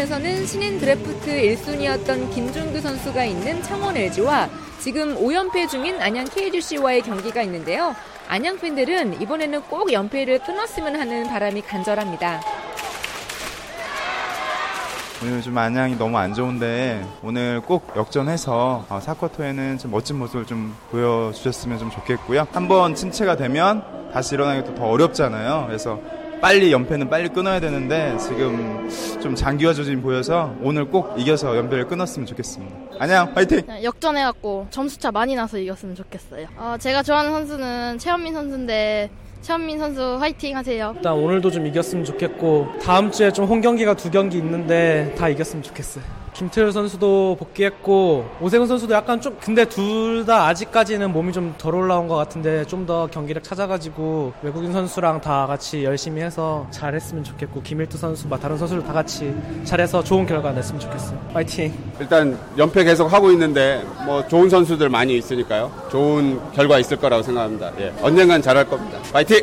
[0.07, 7.41] 실내체육관에서는 신인 드래프트 1순위였던 김종규 선수가 있는 창원 LG와 지금 5연패 중인 안양 KGC와의 경기가
[7.43, 7.95] 있는데요.
[8.27, 12.41] 안양 팬들은 이번에는 꼭 연패를 끊었으면 하는 바람이 간절합니다.
[15.23, 20.75] 오늘 좀 안양이 너무 안 좋은데 오늘 꼭 역전해서 4쿼터에는 어, 좀 멋진 모습을 좀
[20.91, 22.47] 보여주셨으면 좀 좋겠고요.
[22.51, 25.65] 한번 침체가 되면 다시 일어나기 더 어렵잖아요.
[25.67, 25.99] 그래서
[26.41, 28.87] 빨리 연패는 빨리 끊어야 되는데 지금
[29.21, 32.75] 좀 장기화 조짐이 보여서 오늘 꼭 이겨서 연패를 끊었으면 좋겠습니다.
[32.99, 33.61] 안녕, 화이팅!
[33.83, 36.47] 역전해갖고 점수차 많이 나서 이겼으면 좋겠어요.
[36.57, 39.09] 어, 제가 좋아하는 선수는 최현민 선수인데
[39.41, 40.93] 최현민 선수 화이팅 하세요.
[40.95, 45.63] 일단 오늘도 좀 이겼으면 좋겠고 다음 주에 좀 홈 경기가 두 경기 있는데 다 이겼으면
[45.63, 46.03] 좋겠어요.
[46.37, 52.07] 김태현 선수도 복귀했고 오세훈 선수도 약간 좀 근데 둘 다 아직까지는 몸이 좀 덜 올라온
[52.07, 57.97] 것 같은데 좀 더 경기력 찾아가지고 외국인 선수랑 다 같이 열심히 해서 잘했으면 좋겠고 김일두
[57.97, 61.19] 선수 막 다른 선수들 다 같이 잘해서 좋은 결과 냈으면 좋겠어요.
[61.33, 61.73] 파이팅.
[61.99, 65.71] 일단 연패 계속 하고 있는데 뭐 좋은 선수들 많이 있으니까요.
[65.91, 67.71] 좋은 결과 있을 거라고 생각합니다.
[67.79, 67.93] 예.
[68.01, 68.99] 언젠간 잘할 겁니다.
[69.11, 69.39] 파이팅.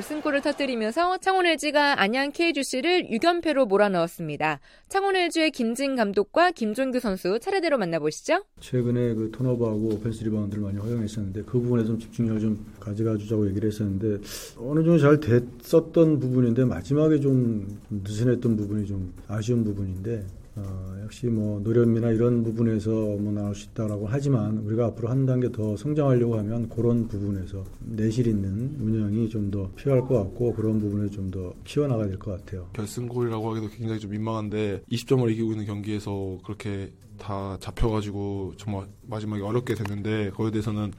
[0.00, 4.60] 결승골을 터뜨리면서 창원 LG가 안양 KGC를 6연패로 몰아넣었습니다.
[4.88, 8.44] 창원 LG의 김진 감독과 김종규 선수 차례대로 만나보시죠.
[8.60, 13.68] 최근에 그 턴오버하고 오펜스 리바운드를 많이 허용했었는데 그 부분에 좀 집중력을 좀 가져가 주자고 얘기를
[13.68, 14.26] 했었는데
[14.58, 20.24] 어느 정도 잘 됐었던 부분인데 마지막에 좀 느슨했던 부분이 좀 아쉬운 부분인데
[20.56, 25.50] 어, 역시 뭐 노련미나 이런 부분에서 뭐 나올 수 있다라고 하지만 우리가 앞으로 한 단계
[25.52, 31.10] 더 성장하려고 하면 그런 부분에서 내실 있는 운영이 좀 더 필요할 것 같고 그런 부분을
[31.10, 32.68] 좀더 키워나가야 될 것 같아요.
[32.74, 39.74] 결승골이라고 하기도 굉장히 좀 민망한데 20점을 이기고 있는 경기에서 그렇게 다 잡혀가지고 정말 마지막에 어렵게
[39.74, 40.92] 됐는데 거기에 대해서는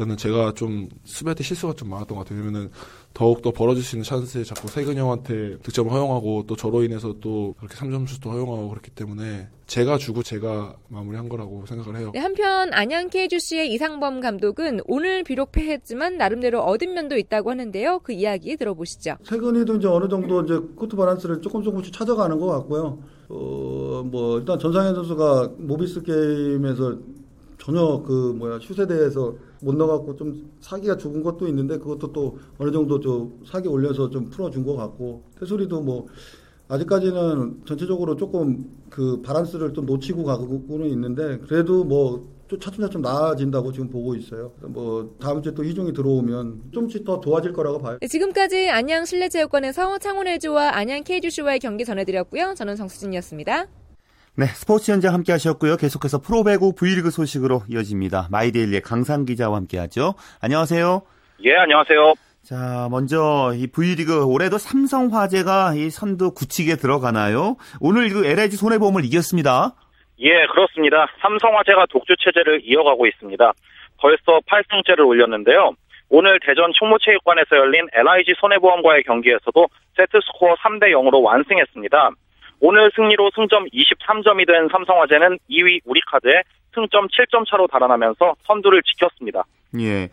[0.00, 2.40] 일단은 제가 좀 수비 때 실수가 좀 많았던 것 같아요.
[2.40, 2.70] 왜냐면은
[3.12, 7.74] 더욱더 벌어질 수 있는 찬스에 자꾸 세근 형한테 득점을 허용하고 또 저로 인해서 또 그렇게
[7.74, 12.12] 3점슛도 허용하고 그렇기 때문에 제가 주고 제가 마무리한 거라고 생각을 해요.
[12.14, 18.00] 네, 한편 안양 KGC의 이상범 감독은 오늘 비록 패했지만 나름대로 얻은 면도 있다고 하는데요.
[18.02, 19.16] 그 이야기 들어보시죠.
[19.24, 23.02] 최근에도 이제 어느 정도 이제 코트 바란스를 조금 조금씩 찾아가는 것 같고요.
[23.28, 26.96] 어, 뭐 일단 전상현 선수가 모비스 게임에서
[27.58, 32.70] 전혀 그 뭐야 슛에 대해서 못 넣어갖고 좀 사기가 죽은 것도 있는데 그것도 또 어느
[32.70, 36.06] 정도 좀 사기 올려서 좀 풀어준 것 같고 태소리도 뭐
[36.68, 44.14] 아직까지는 전체적으로 조금 그 바란스를 좀 놓치고 가고는 있는데 그래도 뭐 차츰차츰 나아진다고 지금 보고
[44.14, 44.52] 있어요.
[44.60, 47.98] 뭐 다음 주에 또 희종이 들어오면 좀씩 더 도와질 거라고 봐요.
[48.00, 52.54] 네, 지금까지 안양 실내체육관에서 창원 LG와 안양 KGC와의 경기 전해드렸고요.
[52.56, 53.66] 저는 정수진이었습니다.
[54.40, 55.76] 네, 스포츠 현장 함께 하셨고요.
[55.76, 58.28] 계속해서 프로배구 V리그 소식으로 이어집니다.
[58.30, 60.14] 마이데일리의 강상 기자와 함께 하죠.
[60.40, 61.02] 안녕하세요.
[61.44, 62.14] 예, 안녕하세요.
[62.40, 67.56] 자, 먼저 이 V리그 올해도 삼성화재가 이 선두 굳히게 들어가나요?
[67.82, 69.74] 오늘 그 LIG 손해보험을 이겼습니다.
[70.20, 71.08] 예, 그렇습니다.
[71.20, 73.52] 삼성화재가 독주 체제를 이어가고 있습니다.
[73.98, 75.72] 벌써 8승째를 올렸는데요.
[76.08, 82.12] 오늘 대전 충무체육관에서 열린 LIG 손해보험과의 경기에서도 세트 스코어 3대 0으로 완승했습니다.
[82.60, 86.42] 오늘 승리로 승점 23점이 된 삼성화재는 2위 우리카드에
[86.74, 89.44] 승점 7점 차로 달아나면서 선두를 지켰습니다.
[89.80, 90.08] 예.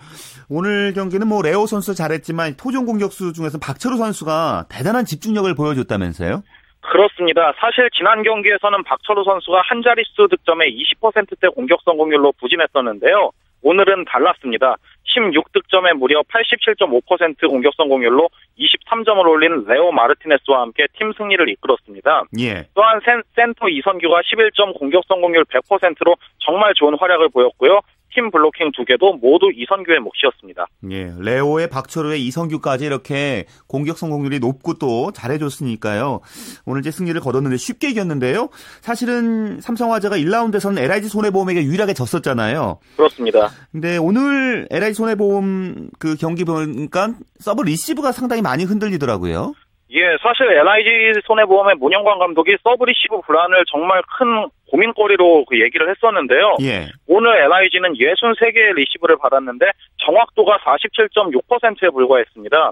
[0.50, 6.44] 오늘 경기는 뭐 레오 선수 잘했지만 토종 공격수 중에서 박철우 선수가 대단한 집중력을 보여줬다면서요?
[6.82, 7.54] 그렇습니다.
[7.60, 13.32] 사실 지난 경기에서는 박철우 선수가 한 자릿수 득점에 20%대 공격 성공률로 부진했었는데요.
[13.62, 14.76] 오늘은 달랐습니다.
[15.08, 22.24] 16득점에 무려 87.5% 공격 성 공률로 23점을 올린 레오 마르티네스와 함께 팀 승리를 이끌었습니다.
[22.40, 22.66] 예.
[22.74, 27.82] 또한 센, 센터 이선규가 11점 공격 성 공률 100%로 정말 좋은 활약을 보였고요.
[28.18, 30.66] 팀 블로킹 두 개도 모두 이선규의 몫이었습니다.
[30.90, 36.22] 예, 레오의 박철우의 이성규까지 이렇게 공격 성공률이 높고 또 잘해줬으니까요.
[36.66, 38.50] 오늘 이제 승리를 거뒀는데 쉽게 이겼는데요.
[38.82, 42.80] 사실은 삼성화재가 1라운드에서는 LIG 손해보험에게 유일하게 졌었잖아요.
[42.96, 43.52] 그렇습니다.
[43.72, 49.54] 근데 오늘 LIG 손해보험 그 경기 보니까 서브 리시브가 상당히 많이 흔들리더라고요.
[49.90, 56.58] 예, 사실 LIG 손해보험의 문용관 감독이 서브 리시브 불안을 정말 큰 고민거리로 그 얘기를 했었는데요.
[56.62, 56.88] 예.
[57.08, 59.66] 오늘 LIG는 63개의 리시브를 받았는데
[60.06, 62.72] 정확도가 47.6%에 불과했습니다.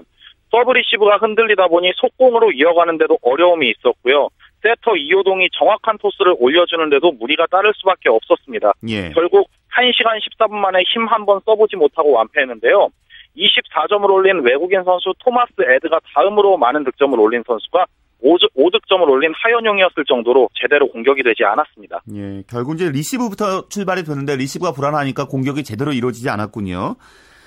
[0.50, 4.28] 서브 리시브가 흔들리다 보니 속공으로 이어가는데도 어려움이 있었고요.
[4.62, 8.72] 세터 이효동이 정확한 토스를 올려주는데도 무리가 따를 수밖에 없었습니다.
[8.88, 9.10] 예.
[9.10, 12.88] 결국 1시간 14분 만에 힘 한 번 써보지 못하고 완패했는데요.
[13.36, 17.86] 24점을 올린 외국인 선수 토마스 에드가 다음으로 많은 득점을 올린 선수가
[18.22, 22.00] 5득점을 올린 하현용이었을 정도로 제대로 공격이 되지 않았습니다.
[22.14, 26.96] 예, 결국 이제 리시브부터 출발이 되는데 리시브가 불안하니까 공격이 제대로 이루어지지 않았군요.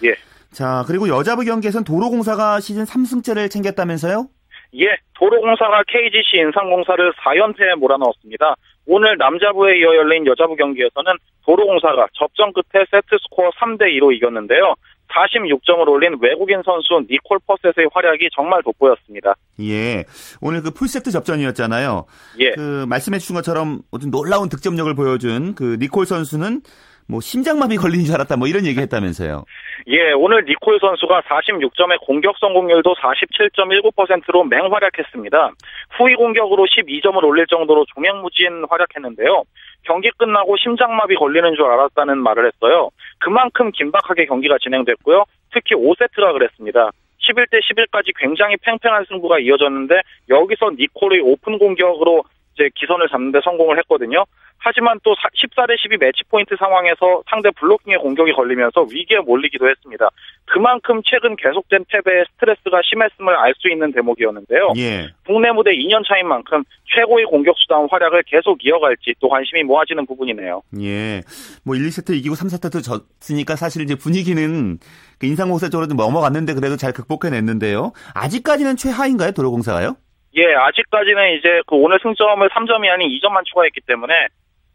[0.03, 0.15] 예.
[0.51, 4.27] 자, 그리고 여자부 경기에선 도로공사가 시즌 3승째를 챙겼다면서요?
[4.75, 4.85] 예,
[5.17, 8.55] 도로공사가 KGC 인삼공사를 4연패에 몰아넣었습니다.
[8.85, 11.13] 오늘 남자부에 이어 열린 여자부 경기에서는
[11.45, 14.75] 도로공사가 접전 끝에 세트 스코어 3대 2로 이겼는데요.
[15.09, 19.35] 46점을 올린 외국인 선수 니콜 포셋의 활약이 정말 돋보였습니다.
[19.61, 20.05] 예.
[20.41, 22.05] 오늘 그 풀세트 접전이었잖아요.
[22.39, 22.51] 예.
[22.51, 26.61] 그 말씀해 주신 것처럼 어떤 놀라운 득점력을 보여준 그 니콜 선수는
[27.09, 29.43] 뭐 심장마비 걸린 줄 알았다 뭐 이런 얘기 했다면서요.
[29.87, 35.51] 예, 오늘 니콜 선수가 46점의 공격 성공률도 47.19%로 맹활약했습니다.
[35.97, 39.43] 후위 공격으로 12점을 올릴 정도로 종횡무진 활약했는데요.
[39.83, 42.89] 경기 끝나고 심장마비 걸리는 줄 알았다는 말을 했어요.
[43.19, 45.25] 그만큼 긴박하게 경기가 진행됐고요.
[45.53, 46.91] 특히 5세트가 그랬습니다.
[47.19, 52.23] 11대 11까지 굉장히 팽팽한 승부가 이어졌는데 여기서 니콜의 오픈 공격으로
[52.55, 54.25] 이제 기선을 잡는데 성공을 했거든요.
[54.59, 60.09] 하지만 또 14대 12 매치 포인트 상황에서 상대 블로킹에 공격이 걸리면서 위기에 몰리기도 했습니다.
[60.45, 64.73] 그만큼 최근 계속된 패배에 스트레스가 심했음을 알 수 있는 대목이었는데요.
[64.77, 65.09] 예.
[65.25, 66.63] 국내 무대 2년 차인 만큼
[66.95, 70.61] 최고의 공격수다운 활약을 계속 이어갈지 또 관심이 모아지는 부분이네요.
[70.81, 71.21] 예.
[71.65, 74.77] 뭐 1, 2세트 이기고 3세트도 졌으니까 사실 이제 분위기는
[75.19, 77.91] 그 인상공사 쪽으로 좀 넘어갔는데 그래도 잘 극복해냈는데요.
[78.15, 79.95] 아직까지는 최하인가요, 도로공사가요?
[80.37, 84.13] 예, 아직까지는 이제 그 오늘 승점을 3점이 아닌 2점만 추가했기 때문에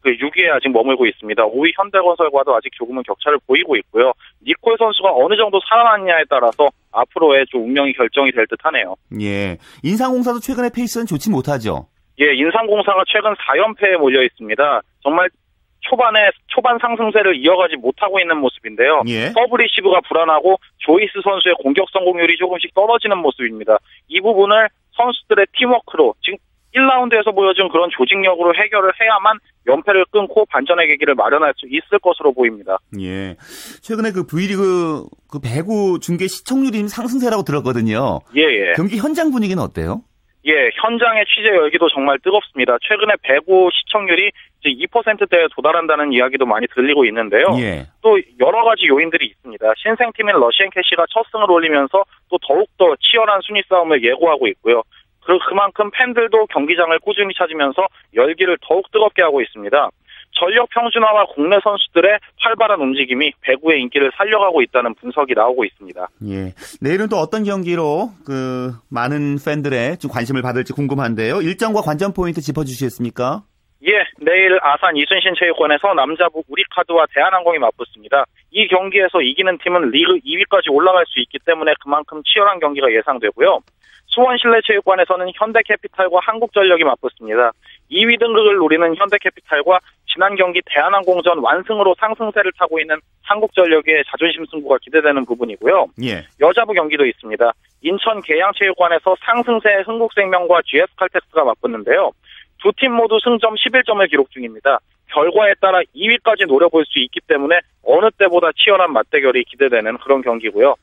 [0.04, 1.42] 그 6위에 아직 머물고 있습니다.
[1.46, 4.12] 5위 현대건설과도 아직 조금은 격차를 보이고 있고요.
[4.46, 8.96] 니콜 선수가 어느 정도 살아났냐에 따라서 앞으로의 좀 운명이 결정이 될 듯하네요.
[9.22, 9.56] 예.
[9.82, 11.86] 인삼공사도 최근에 페이스는 좋지 못하죠.
[12.20, 14.82] 예, 인삼공사가 최근 4연패에 몰려 있습니다.
[15.02, 15.30] 정말
[15.80, 19.02] 초반에 초반 상승세를 이어가지 못하고 있는 모습인데요.
[19.08, 19.30] 예.
[19.32, 23.78] 서브 리시브가 불안하고 조이스 선수의 공격 성공률이 조금씩 떨어지는 모습입니다.
[24.08, 26.38] 이 부분을 선수들의 팀워크로 지금
[26.74, 32.78] 1라운드에서 보여준 그런 조직력으로 해결을 해야만 연패를 끊고 반전의 계기를 마련할 수 있을 것으로 보입니다.
[33.00, 33.36] 예.
[33.82, 38.20] 최근에 그 V리그 그 배구 중계 시청률이 상승세라고 들었거든요.
[38.36, 38.72] 예, 예.
[38.76, 40.02] 경기 현장 분위기는 어때요?
[40.46, 42.76] 예, 현장의 취재 열기도 정말 뜨겁습니다.
[42.82, 47.46] 최근에 배구 시청률이 이제 2%대에 도달한다는 이야기도 많이 들리고 있는데요.
[47.58, 47.86] 예.
[48.02, 49.72] 또 여러 가지 요인들이 있습니다.
[49.78, 54.82] 신생팀인 러시앤 캐시가 첫 승을 올리면서 또 더욱더 치열한 순위 싸움을 예고하고 있고요.
[55.24, 59.90] 그 그만큼 팬들도 경기장을 꾸준히 찾으면서 열기를 더욱 뜨겁게 하고 있습니다.
[60.36, 66.08] 전력 평준화와 국내 선수들의 활발한 움직임이 배구의 인기를 살려가고 있다는 분석이 나오고 있습니다.
[66.28, 66.52] 예.
[66.80, 71.40] 내일은 또 어떤 경기로 그 많은 팬들의 좀 관심을 받을지 궁금한데요.
[71.40, 73.42] 일정과 관전 포인트 짚어주시겠습니까?
[73.86, 78.24] 예, 내일 아산 이순신 체육관에서 남자부 우리카드와 대한항공이 맞붙습니다.
[78.50, 83.60] 이 경기에서 이기는 팀은 리그 2위까지 올라갈 수 있기 때문에 그만큼 치열한 경기가 예상되고요.
[84.14, 87.50] 수원 실내체육관에서는 현대캐피탈과 한국전력이 맞붙습니다.
[87.90, 95.24] 2위 등극을 노리는 현대캐피탈과 지난 경기 대한항공전 완승으로 상승세를 타고 있는 한국전력의 자존심 승부가 기대되는
[95.26, 95.86] 부분이고요.
[96.04, 96.24] 예.
[96.40, 97.52] 여자부 경기도 있습니다.
[97.82, 102.12] 인천 계양체육관에서 상승세 흥국생명과 GS칼텍스가 맞붙는데요.
[102.62, 104.78] 두 팀 모두 승점 11점을 기록 중입니다.
[105.12, 110.74] 결과에 따라 2위까지 노려볼 수 있기 때문에 어느 때보다 치열한 맞대결이 기대되는 그런 경기고요.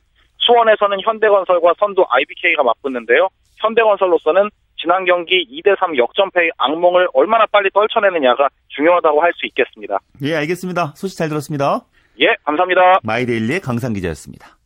[0.46, 3.28] 수원에서는 현대건설과 선두 IBK가 맞붙는데요.
[3.56, 9.98] 현대건설로서는 지난 경기 2대3 역전패의 악몽을 얼마나 빨리 떨쳐내느냐가 중요하다고 할 수 있겠습니다.
[10.22, 10.92] 예, 알겠습니다.
[10.96, 11.82] 소식 잘 들었습니다.
[12.20, 12.98] 예, 감사합니다.
[13.04, 14.58] 마이데일리의 강상 기자였습니다.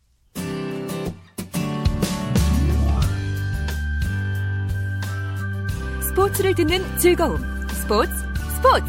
[6.00, 7.36] 스포츠를 듣는 즐거움.
[7.68, 8.10] 스포츠,
[8.56, 8.84] 스포츠.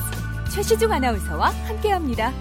[0.55, 2.31] 최시중 아나운서와 함께합니다.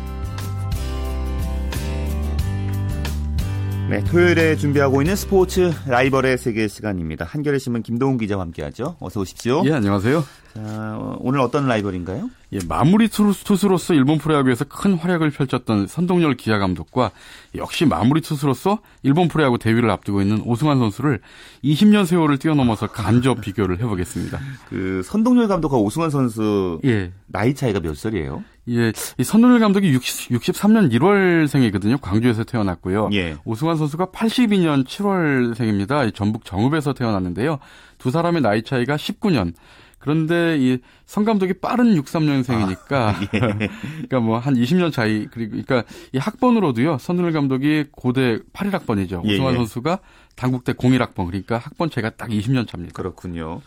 [3.89, 7.25] 네, 토요일에 준비하고 있는 스포츠 라이벌의 세계 시간입니다.
[7.25, 8.97] 한겨레 신문 김동훈 기자와 함께하죠.
[8.99, 9.63] 어서 오십시오.
[9.65, 10.25] 예, 안녕하세요.
[10.55, 10.61] 자,
[10.99, 12.29] 어, 오늘 어떤 라이벌인가요?
[12.53, 17.13] 예, 마무리 투수로서 일본 프로야구에서 큰 활약을 펼쳤던 선동열 기아 감독과
[17.55, 21.21] 역시 마무리 투수로서 일본 프로야구 데뷔를 앞두고 있는 오승환 선수를
[21.63, 24.41] 20년 세월을 뛰어넘어서 간접 비교를 해보겠습니다.
[24.69, 27.13] 그 선동열 감독과 오승환 선수 예.
[27.27, 28.43] 나이 차이가 몇 살이에요?
[28.69, 32.01] 예, 이 선동열 감독이 60, 63년 1월생이거든요.
[32.01, 33.11] 광주에서 태어났고요.
[33.13, 33.37] 예.
[33.45, 36.13] 오승환 선수가 82년 7월생입니다.
[36.15, 37.59] 전북 정읍에서 태어났는데요.
[37.99, 39.53] 두 사람의 나이 차이가 19년.
[39.99, 43.39] 그런데 이 성 감독이 빠른 63년생이니까 아, 예.
[44.09, 46.99] 그러니까 뭐 한 20년 차이 그리고 그러니까 이 학번으로도요.
[46.99, 49.23] 선동열 감독이 고대 81학번이죠.
[49.25, 49.57] 예, 오승환 예.
[49.59, 50.01] 선수가
[50.35, 52.93] 당국대 01학번 그러니까 학번 차이가 딱 20년 차입니다.
[52.95, 53.61] 그렇군요.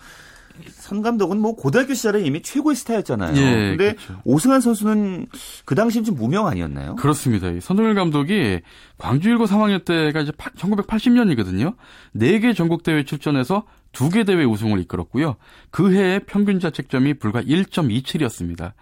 [0.68, 3.36] 선 감독은 뭐 고등학교 시절에 이미 최고의 스타였잖아요.
[3.38, 4.22] 예, 근데 그렇죠.
[4.26, 5.28] 오승환 선수는
[5.66, 6.96] 그 당시 좀 무명 아니었나요?
[6.96, 7.50] 그렇습니다.
[7.50, 8.60] 이 선동열 감독이
[8.98, 11.76] 광주 1고 3학년 때가 이제 1980년이거든요.
[12.16, 15.36] 4개 전국 대회 출전해서 2개 대회 우승을 이끌었고요.
[15.72, 18.74] 그 해의 평균 자책점이 불과 1.27이었습니다.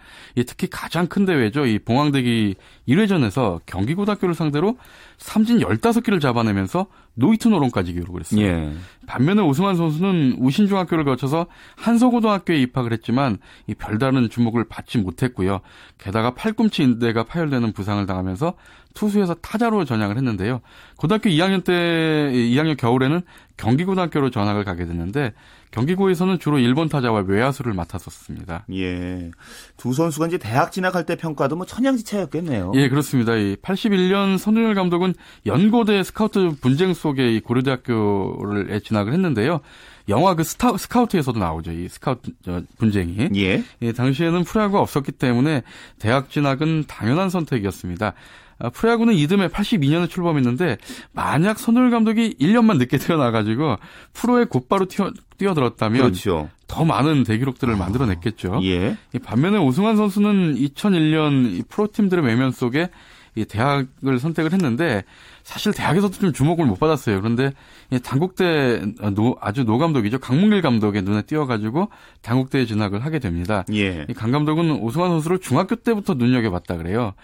[0.46, 1.64] 특히 가장 큰 대회죠.
[1.64, 4.76] 이 봉황대기 1회전에서 경기고등학교를 상대로
[5.16, 8.40] 삼진 15개를 잡아내면서 노히트 노런까지 기록을 했어요.
[8.42, 8.72] 예.
[9.08, 15.60] 반면에 오승환 선수는 우신중학교를 거쳐서 한서고등학교에 입학을 했지만 이 별다른 주목을 받지 못했고요.
[15.96, 18.54] 게다가 팔꿈치 인대가 파열되는 부상을 당하면서
[18.94, 20.60] 투수에서 타자로 전향을 했는데요.
[20.96, 23.22] 고등학교 2학년 때 2학년 겨울에는
[23.56, 25.32] 경기고등학교로 전학을 가게 됐는데
[25.70, 28.64] 경기고에서는 주로 1번 타자와 외야수를 맡았었습니다.
[28.72, 29.30] 예.
[29.76, 32.72] 두 선수가 이제 대학 진학할 때 평가도 뭐 천양지차였겠네요.
[32.74, 33.36] 예, 그렇습니다.
[33.36, 35.14] 이 81년 선동열 감독은
[35.46, 39.60] 연고대 스카우트 분쟁 속에 이 고려대학교를 진학 을 했는데요.
[40.08, 41.72] 영화 그 스타, 스카우트에서도 나오죠.
[41.72, 43.28] 이 스카우트 저, 분쟁이.
[43.36, 43.62] 예.
[43.82, 45.62] 예, 당시에는 프로야구가 없었기 때문에
[45.98, 48.14] 대학 진학은 당연한 선택이었습니다.
[48.60, 50.78] 아, 프로야구는 이듬해 82년에 출범했는데
[51.12, 53.76] 만약 선동열 감독이 1년만 늦게 태어나가지고
[54.12, 56.48] 프로에 곧바로 튀어, 뛰어들었다면 그렇죠.
[56.66, 58.60] 더 많은 대기록들을 만들어냈겠죠.
[58.64, 58.96] 예.
[59.14, 62.90] 이 반면에 오승환 선수는 2001년 이 프로팀들의 외면 속에
[63.36, 65.04] 이 대학을 선택을 했는데
[65.48, 67.22] 사실 대학에서도 좀 주목을 못 받았어요.
[67.22, 67.54] 그런데
[67.90, 68.82] 이 단국대
[69.14, 70.18] 노, 아주 노 감독이죠.
[70.18, 71.88] 강문길 감독의 눈에 띄어가지고
[72.20, 73.64] 단국대에 진학을 하게 됩니다.
[73.72, 74.04] 예.
[74.10, 77.14] 이강 감독은 오승환 선수를 중학교 때부터 눈여겨봤다 그래요.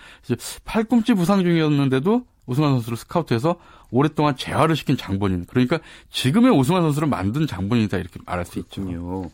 [0.64, 3.56] 팔꿈치 부상 중이었는데도 오승환 선수를 스카우트해서
[3.90, 5.44] 오랫동안 재활을 시킨 장본인.
[5.46, 9.30] 그러니까 지금의 오승환 선수를 만든 장본인이다 이렇게 말할 수 있죠.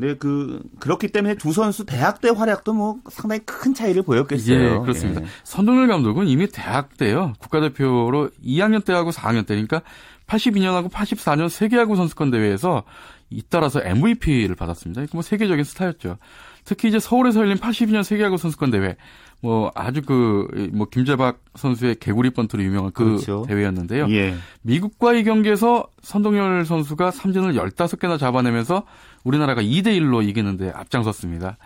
[0.00, 4.56] 네, 그 그렇기 때문에 두 선수 대학 때 활약도 뭐 상당히 큰 차이를 보였겠어요.
[4.56, 5.22] 예, 그렇습니다.
[5.22, 5.26] 예.
[5.42, 7.34] 선동열 감독은 이미 대학 때요.
[7.40, 9.82] 국가대표로 2학년 때하고 4학년 때니까
[10.28, 12.84] 82년하고 84년 세계야구 선수권 대회에서
[13.30, 15.02] 잇따라서 MVP를 받았습니다.
[15.12, 16.18] 뭐 세계적인 스타였죠.
[16.64, 18.96] 특히 이제 서울에서 열린 82년 세계야구 선수권 대회,
[19.40, 23.44] 뭐 아주 그 뭐 김재박 선수의 개구리 번트로 유명한 그 그렇죠.
[23.46, 24.06] 대회였는데요.
[24.10, 24.34] 예.
[24.62, 28.84] 미국과의 경기에서 선동열 선수가 삼진을 15개나 잡아내면서
[29.24, 31.58] 우리나라가 2대 1로 이기는데 앞장섰습니다.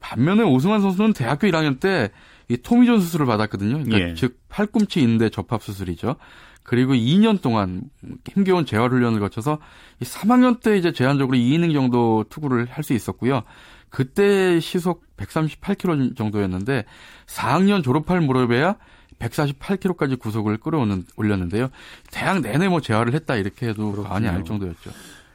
[0.00, 2.10] 반면에 오승환 선수는 대학교 1학년 때
[2.50, 3.84] 이 토미존 수술을 받았거든요.
[3.84, 4.14] 그러니까 예.
[4.14, 6.16] 즉 팔꿈치 인대 접합 수술이죠.
[6.64, 7.82] 그리고 2년 동안
[8.28, 9.58] 힘겨운 재활 훈련을 거쳐서
[10.00, 13.44] 이 3학년 때 이제 제한적으로 2이닝 정도 투구를 할 수 있었고요.
[13.90, 16.84] 그때 시속 138km 정도였는데
[17.26, 18.76] 4학년 졸업할 무렵에야
[19.18, 21.68] 148km까지 구속을 끌어오는 올렸는데요.
[22.10, 24.90] 대학 내내 뭐 재활을 했다 이렇게 해도 과언이 아닐 정도였죠.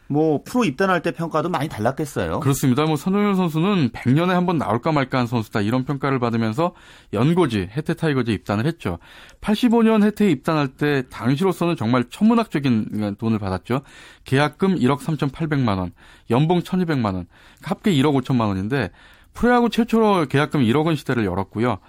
[0.08, 2.40] 뭐 프로 입단할 때 평가도 많이 달랐겠어요.
[2.40, 2.86] 그렇습니다.
[2.86, 6.74] 뭐 선동열 선수는 100년에 한 번 나올까 말까 한 선수다 이런 평가를 받으면서
[7.14, 9.00] 연고지 해태 타이거즈에 입단을 했죠.
[9.42, 13.82] 85년 해태에 입단할 때 당시로서는 정말 천문학적인 돈을 받았죠.
[14.26, 15.92] 계약금 1억 3,800만 원,
[16.30, 17.26] 연봉 1,200만 원,
[17.64, 18.92] 합계 1억 5천만 원인데
[19.34, 21.80] 프로야구 최초로 계약금 1억 원 시대를 열었고요.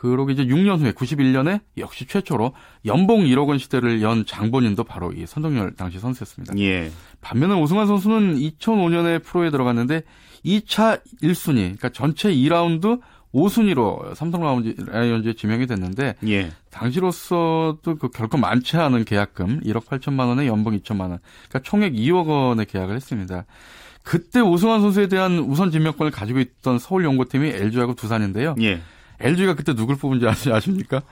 [0.00, 2.54] 그러고 이제 6년 후에 91년에 역시 최초로
[2.86, 6.54] 연봉 1억 원 시대를 연 장본인도 바로 이 선동열 당시 선수였습니다.
[6.58, 6.90] 예.
[7.20, 10.04] 반면에 오승환 선수는 2005년에 프로에 들어갔는데
[10.42, 12.98] 2차 1순위, 그러니까 전체 2라운드
[13.34, 16.50] 5순위로 삼성 라이온즈에 지명이 됐는데 예.
[16.70, 21.18] 당시로서도 그 결코 많지 않은 계약금 1억 8천만 원에 연봉 2천만 원,
[21.50, 23.44] 그러니까 총액 2억 원의 계약을 했습니다.
[24.02, 28.54] 그때 오승환 선수에 대한 우선 지명권을 가지고 있던 서울 연고팀이 LG하고 두산인데요.
[28.62, 28.80] 예.
[29.20, 31.02] LG가 그때 누굴 뽑은지 아십니까?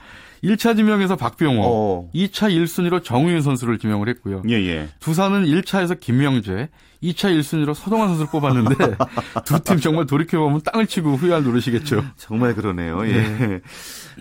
[0.44, 2.10] 1차 지명에서 박병호, 어.
[2.14, 4.42] 2차 1순위로 정우윤 선수를 지명을 했고요.
[4.48, 4.88] 예, 예.
[5.00, 6.68] 두산은 1차에서 김명재,
[7.02, 8.74] 2차 1순위로 서동환 선수를 뽑았는데
[9.44, 12.04] 두 팀 정말 돌이켜보면 땅을 치고 후회할 노릇이겠죠.
[12.16, 13.04] 정말 그러네요.
[13.08, 13.60] 예.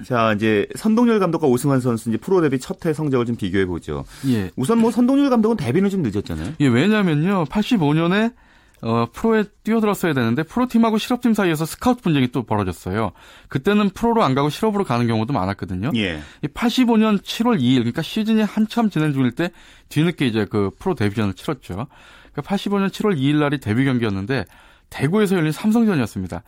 [0.06, 4.04] 자, 이제 선동열 감독과 오승환 선수 이제 프로 데뷔 첫 해 성적을 좀 비교해 보죠.
[4.28, 4.50] 예.
[4.56, 6.54] 우선 뭐 선동열 감독은 데뷔는 좀 늦었잖아요.
[6.62, 7.46] 예, 왜냐면요.
[7.46, 8.34] 85년에
[8.82, 13.12] 어, 프로에 뛰어들었어야 되는데 프로팀하고 실업팀 사이에서 스카우트 분쟁이 또 벌어졌어요.
[13.48, 15.92] 그때는 프로로 안 가고 실업으로 가는 경우도 많았거든요.
[15.96, 16.22] 예.
[16.54, 19.52] 85년 7월 2일, 그러니까 시즌이 한참 진행 중일 때
[19.90, 21.88] 뒤늦게 이제 그 프로 데뷔전을 치렀죠.
[22.32, 24.46] 그러니까 85년 7월 2일 날이 데뷔 경기였는데
[24.90, 26.44] 대구에서 열린 삼성전이었습니다.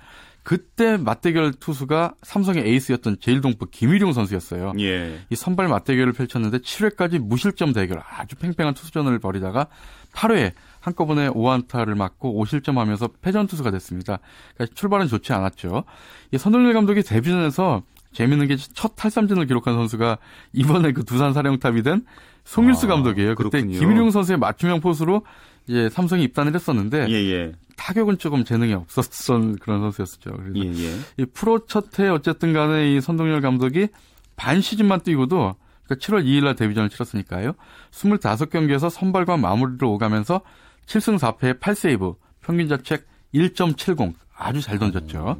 [0.49, 4.73] 그때 맞대결 투수가 삼성의 에이스였던 재일동포 김일융 선수였어요.
[4.79, 5.19] 예.
[5.29, 9.67] 이 선발 맞대결을 펼쳤는데 7회까지 무실점 대결 아주 팽팽한 투수전을 벌이다가
[10.11, 14.17] 8회에 한꺼번에 5안타를 맞고 5실점 하면서 패전 투수가 됐습니다.
[14.55, 15.83] 그러니까 출발은 좋지 않았죠.
[16.31, 17.83] 이 선동열 감독이 데뷔전에서
[18.13, 20.17] 재밌는 게 첫 탈삼진을 기록한 선수가
[20.53, 22.03] 이번에 그 두산 사령탑이 된
[22.43, 23.35] 송일수 아, 감독이에요.
[23.35, 23.77] 그때 그렇군요.
[23.77, 25.21] 김일용 선수의 맞춤형 포수로
[25.69, 27.51] 이제 삼성에 입단을 했었는데 예, 예.
[27.77, 30.31] 타격은 조금 재능이 없었던 그런 선수였었죠.
[30.31, 30.99] 그래서 예, 예.
[31.17, 33.87] 이 프로 첫해 어쨌든 간에 이 선동열 감독이
[34.35, 35.55] 반 시즌만 뛰고도
[35.85, 37.53] 그러니까 7월 2일 날 데뷔전을 치렀으니까요.
[37.91, 40.41] 25경기에서 선발과 마무리로 오가면서
[40.87, 43.05] 7승 4패에 8세이브, 평균 자책
[43.35, 45.37] 1.70 아주 잘 던졌죠.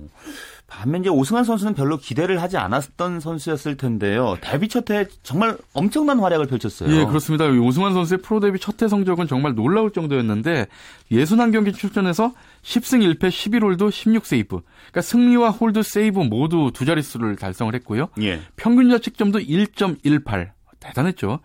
[0.69, 4.37] 반면 이제 오승환 선수는 별로 기대를 하지 않았던 선수였을 텐데요.
[4.41, 6.95] 데뷔 첫 해 정말 엄청난 활약을 펼쳤어요.
[6.95, 7.45] 예, 그렇습니다.
[7.47, 10.67] 오승환 선수의 프로 데뷔 첫 해 성적은 정말 놀라울 정도였는데
[11.11, 14.47] 61경기 출전해서 10승 1패 11홀드 16세이브.
[14.47, 18.09] 그러니까 승리와 홀드 세이브 모두 두 자릿수를 달성을 했고요.
[18.21, 18.39] 예.
[18.55, 20.51] 평균 자책점도 1.18.
[20.79, 21.39] 대단했죠.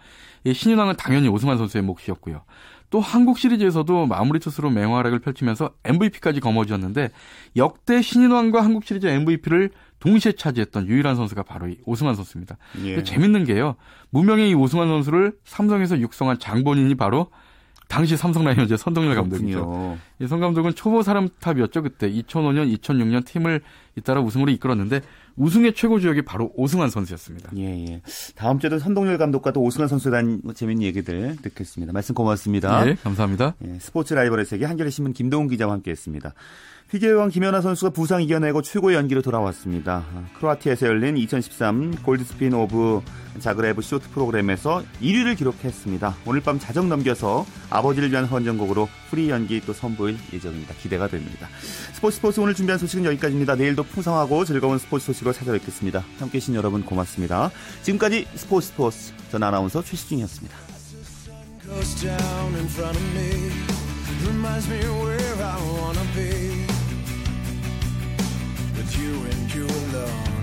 [0.46, 2.42] 예, 신인왕은 당연히 오승환 선수의 몫이었고요.
[2.94, 7.10] 또 한국 시리즈에서도 마무리 투수로 맹활약을 펼치면서 MVP까지 거머쥐었는데
[7.56, 12.56] 역대 신인왕과 한국 시리즈 MVP를 동시에 차지했던 유일한 선수가 바로 이 오승환 선수입니다.
[12.84, 13.02] 예.
[13.02, 13.74] 재밌는 게요.
[14.10, 17.32] 무명의 이 오승환 선수를 삼성에서 육성한 장본인이 바로
[17.88, 19.66] 당시 삼성 라이온즈의 선동열 감독이죠.
[19.66, 19.98] 그렇군요.
[20.20, 21.82] 이선 감독은 초보 사람 탑이었죠.
[21.82, 23.60] 그때 2005년, 2006년 팀을
[23.96, 25.00] 잇따라 우승으로 이끌었는데
[25.36, 27.50] 우승의 최고 주역이 바로 오승환 선수였습니다.
[27.56, 28.02] 예, 예.
[28.34, 31.92] 다음 주에도 선동열 감독과 또 오승환 선수에 대한 재밌는 얘기들 듣겠습니다.
[31.92, 32.84] 말씀 고맙습니다.
[32.84, 33.54] 네, 감사합니다.
[33.66, 36.34] 예, 스포츠 라이벌의 세계 한겨레 신문 김동훈 기자와 함께했습니다.
[36.94, 40.04] 피겨여왕 김연아 선수가 부상 이겨내고 최고의 연기로 돌아왔습니다.
[40.14, 43.02] 아, 크로아티아에서 열린 2013 Golden Spin of
[43.40, 46.14] Zagreb 쇼트 프로그램에서 1위를 기록했습니다.
[46.24, 50.72] 오늘 밤 자정 넘겨서 아버지를 위한 헌정곡으로 프리 연기 또 선보일 예정입니다.
[50.74, 51.48] 기대가 됩니다.
[51.94, 53.56] 스포츠 스포츠 오늘 준비한 소식은 여기까지입니다.
[53.56, 56.04] 내일도 풍성하고 즐거운 스포츠 소식으로 찾아뵙겠습니다.
[56.20, 57.50] 함께 해 주신 여러분 고맙습니다.
[57.82, 60.56] 지금까지 스포츠 스포츠 전 아나운서 최시중이었습니다.
[68.84, 70.33] With you and you alone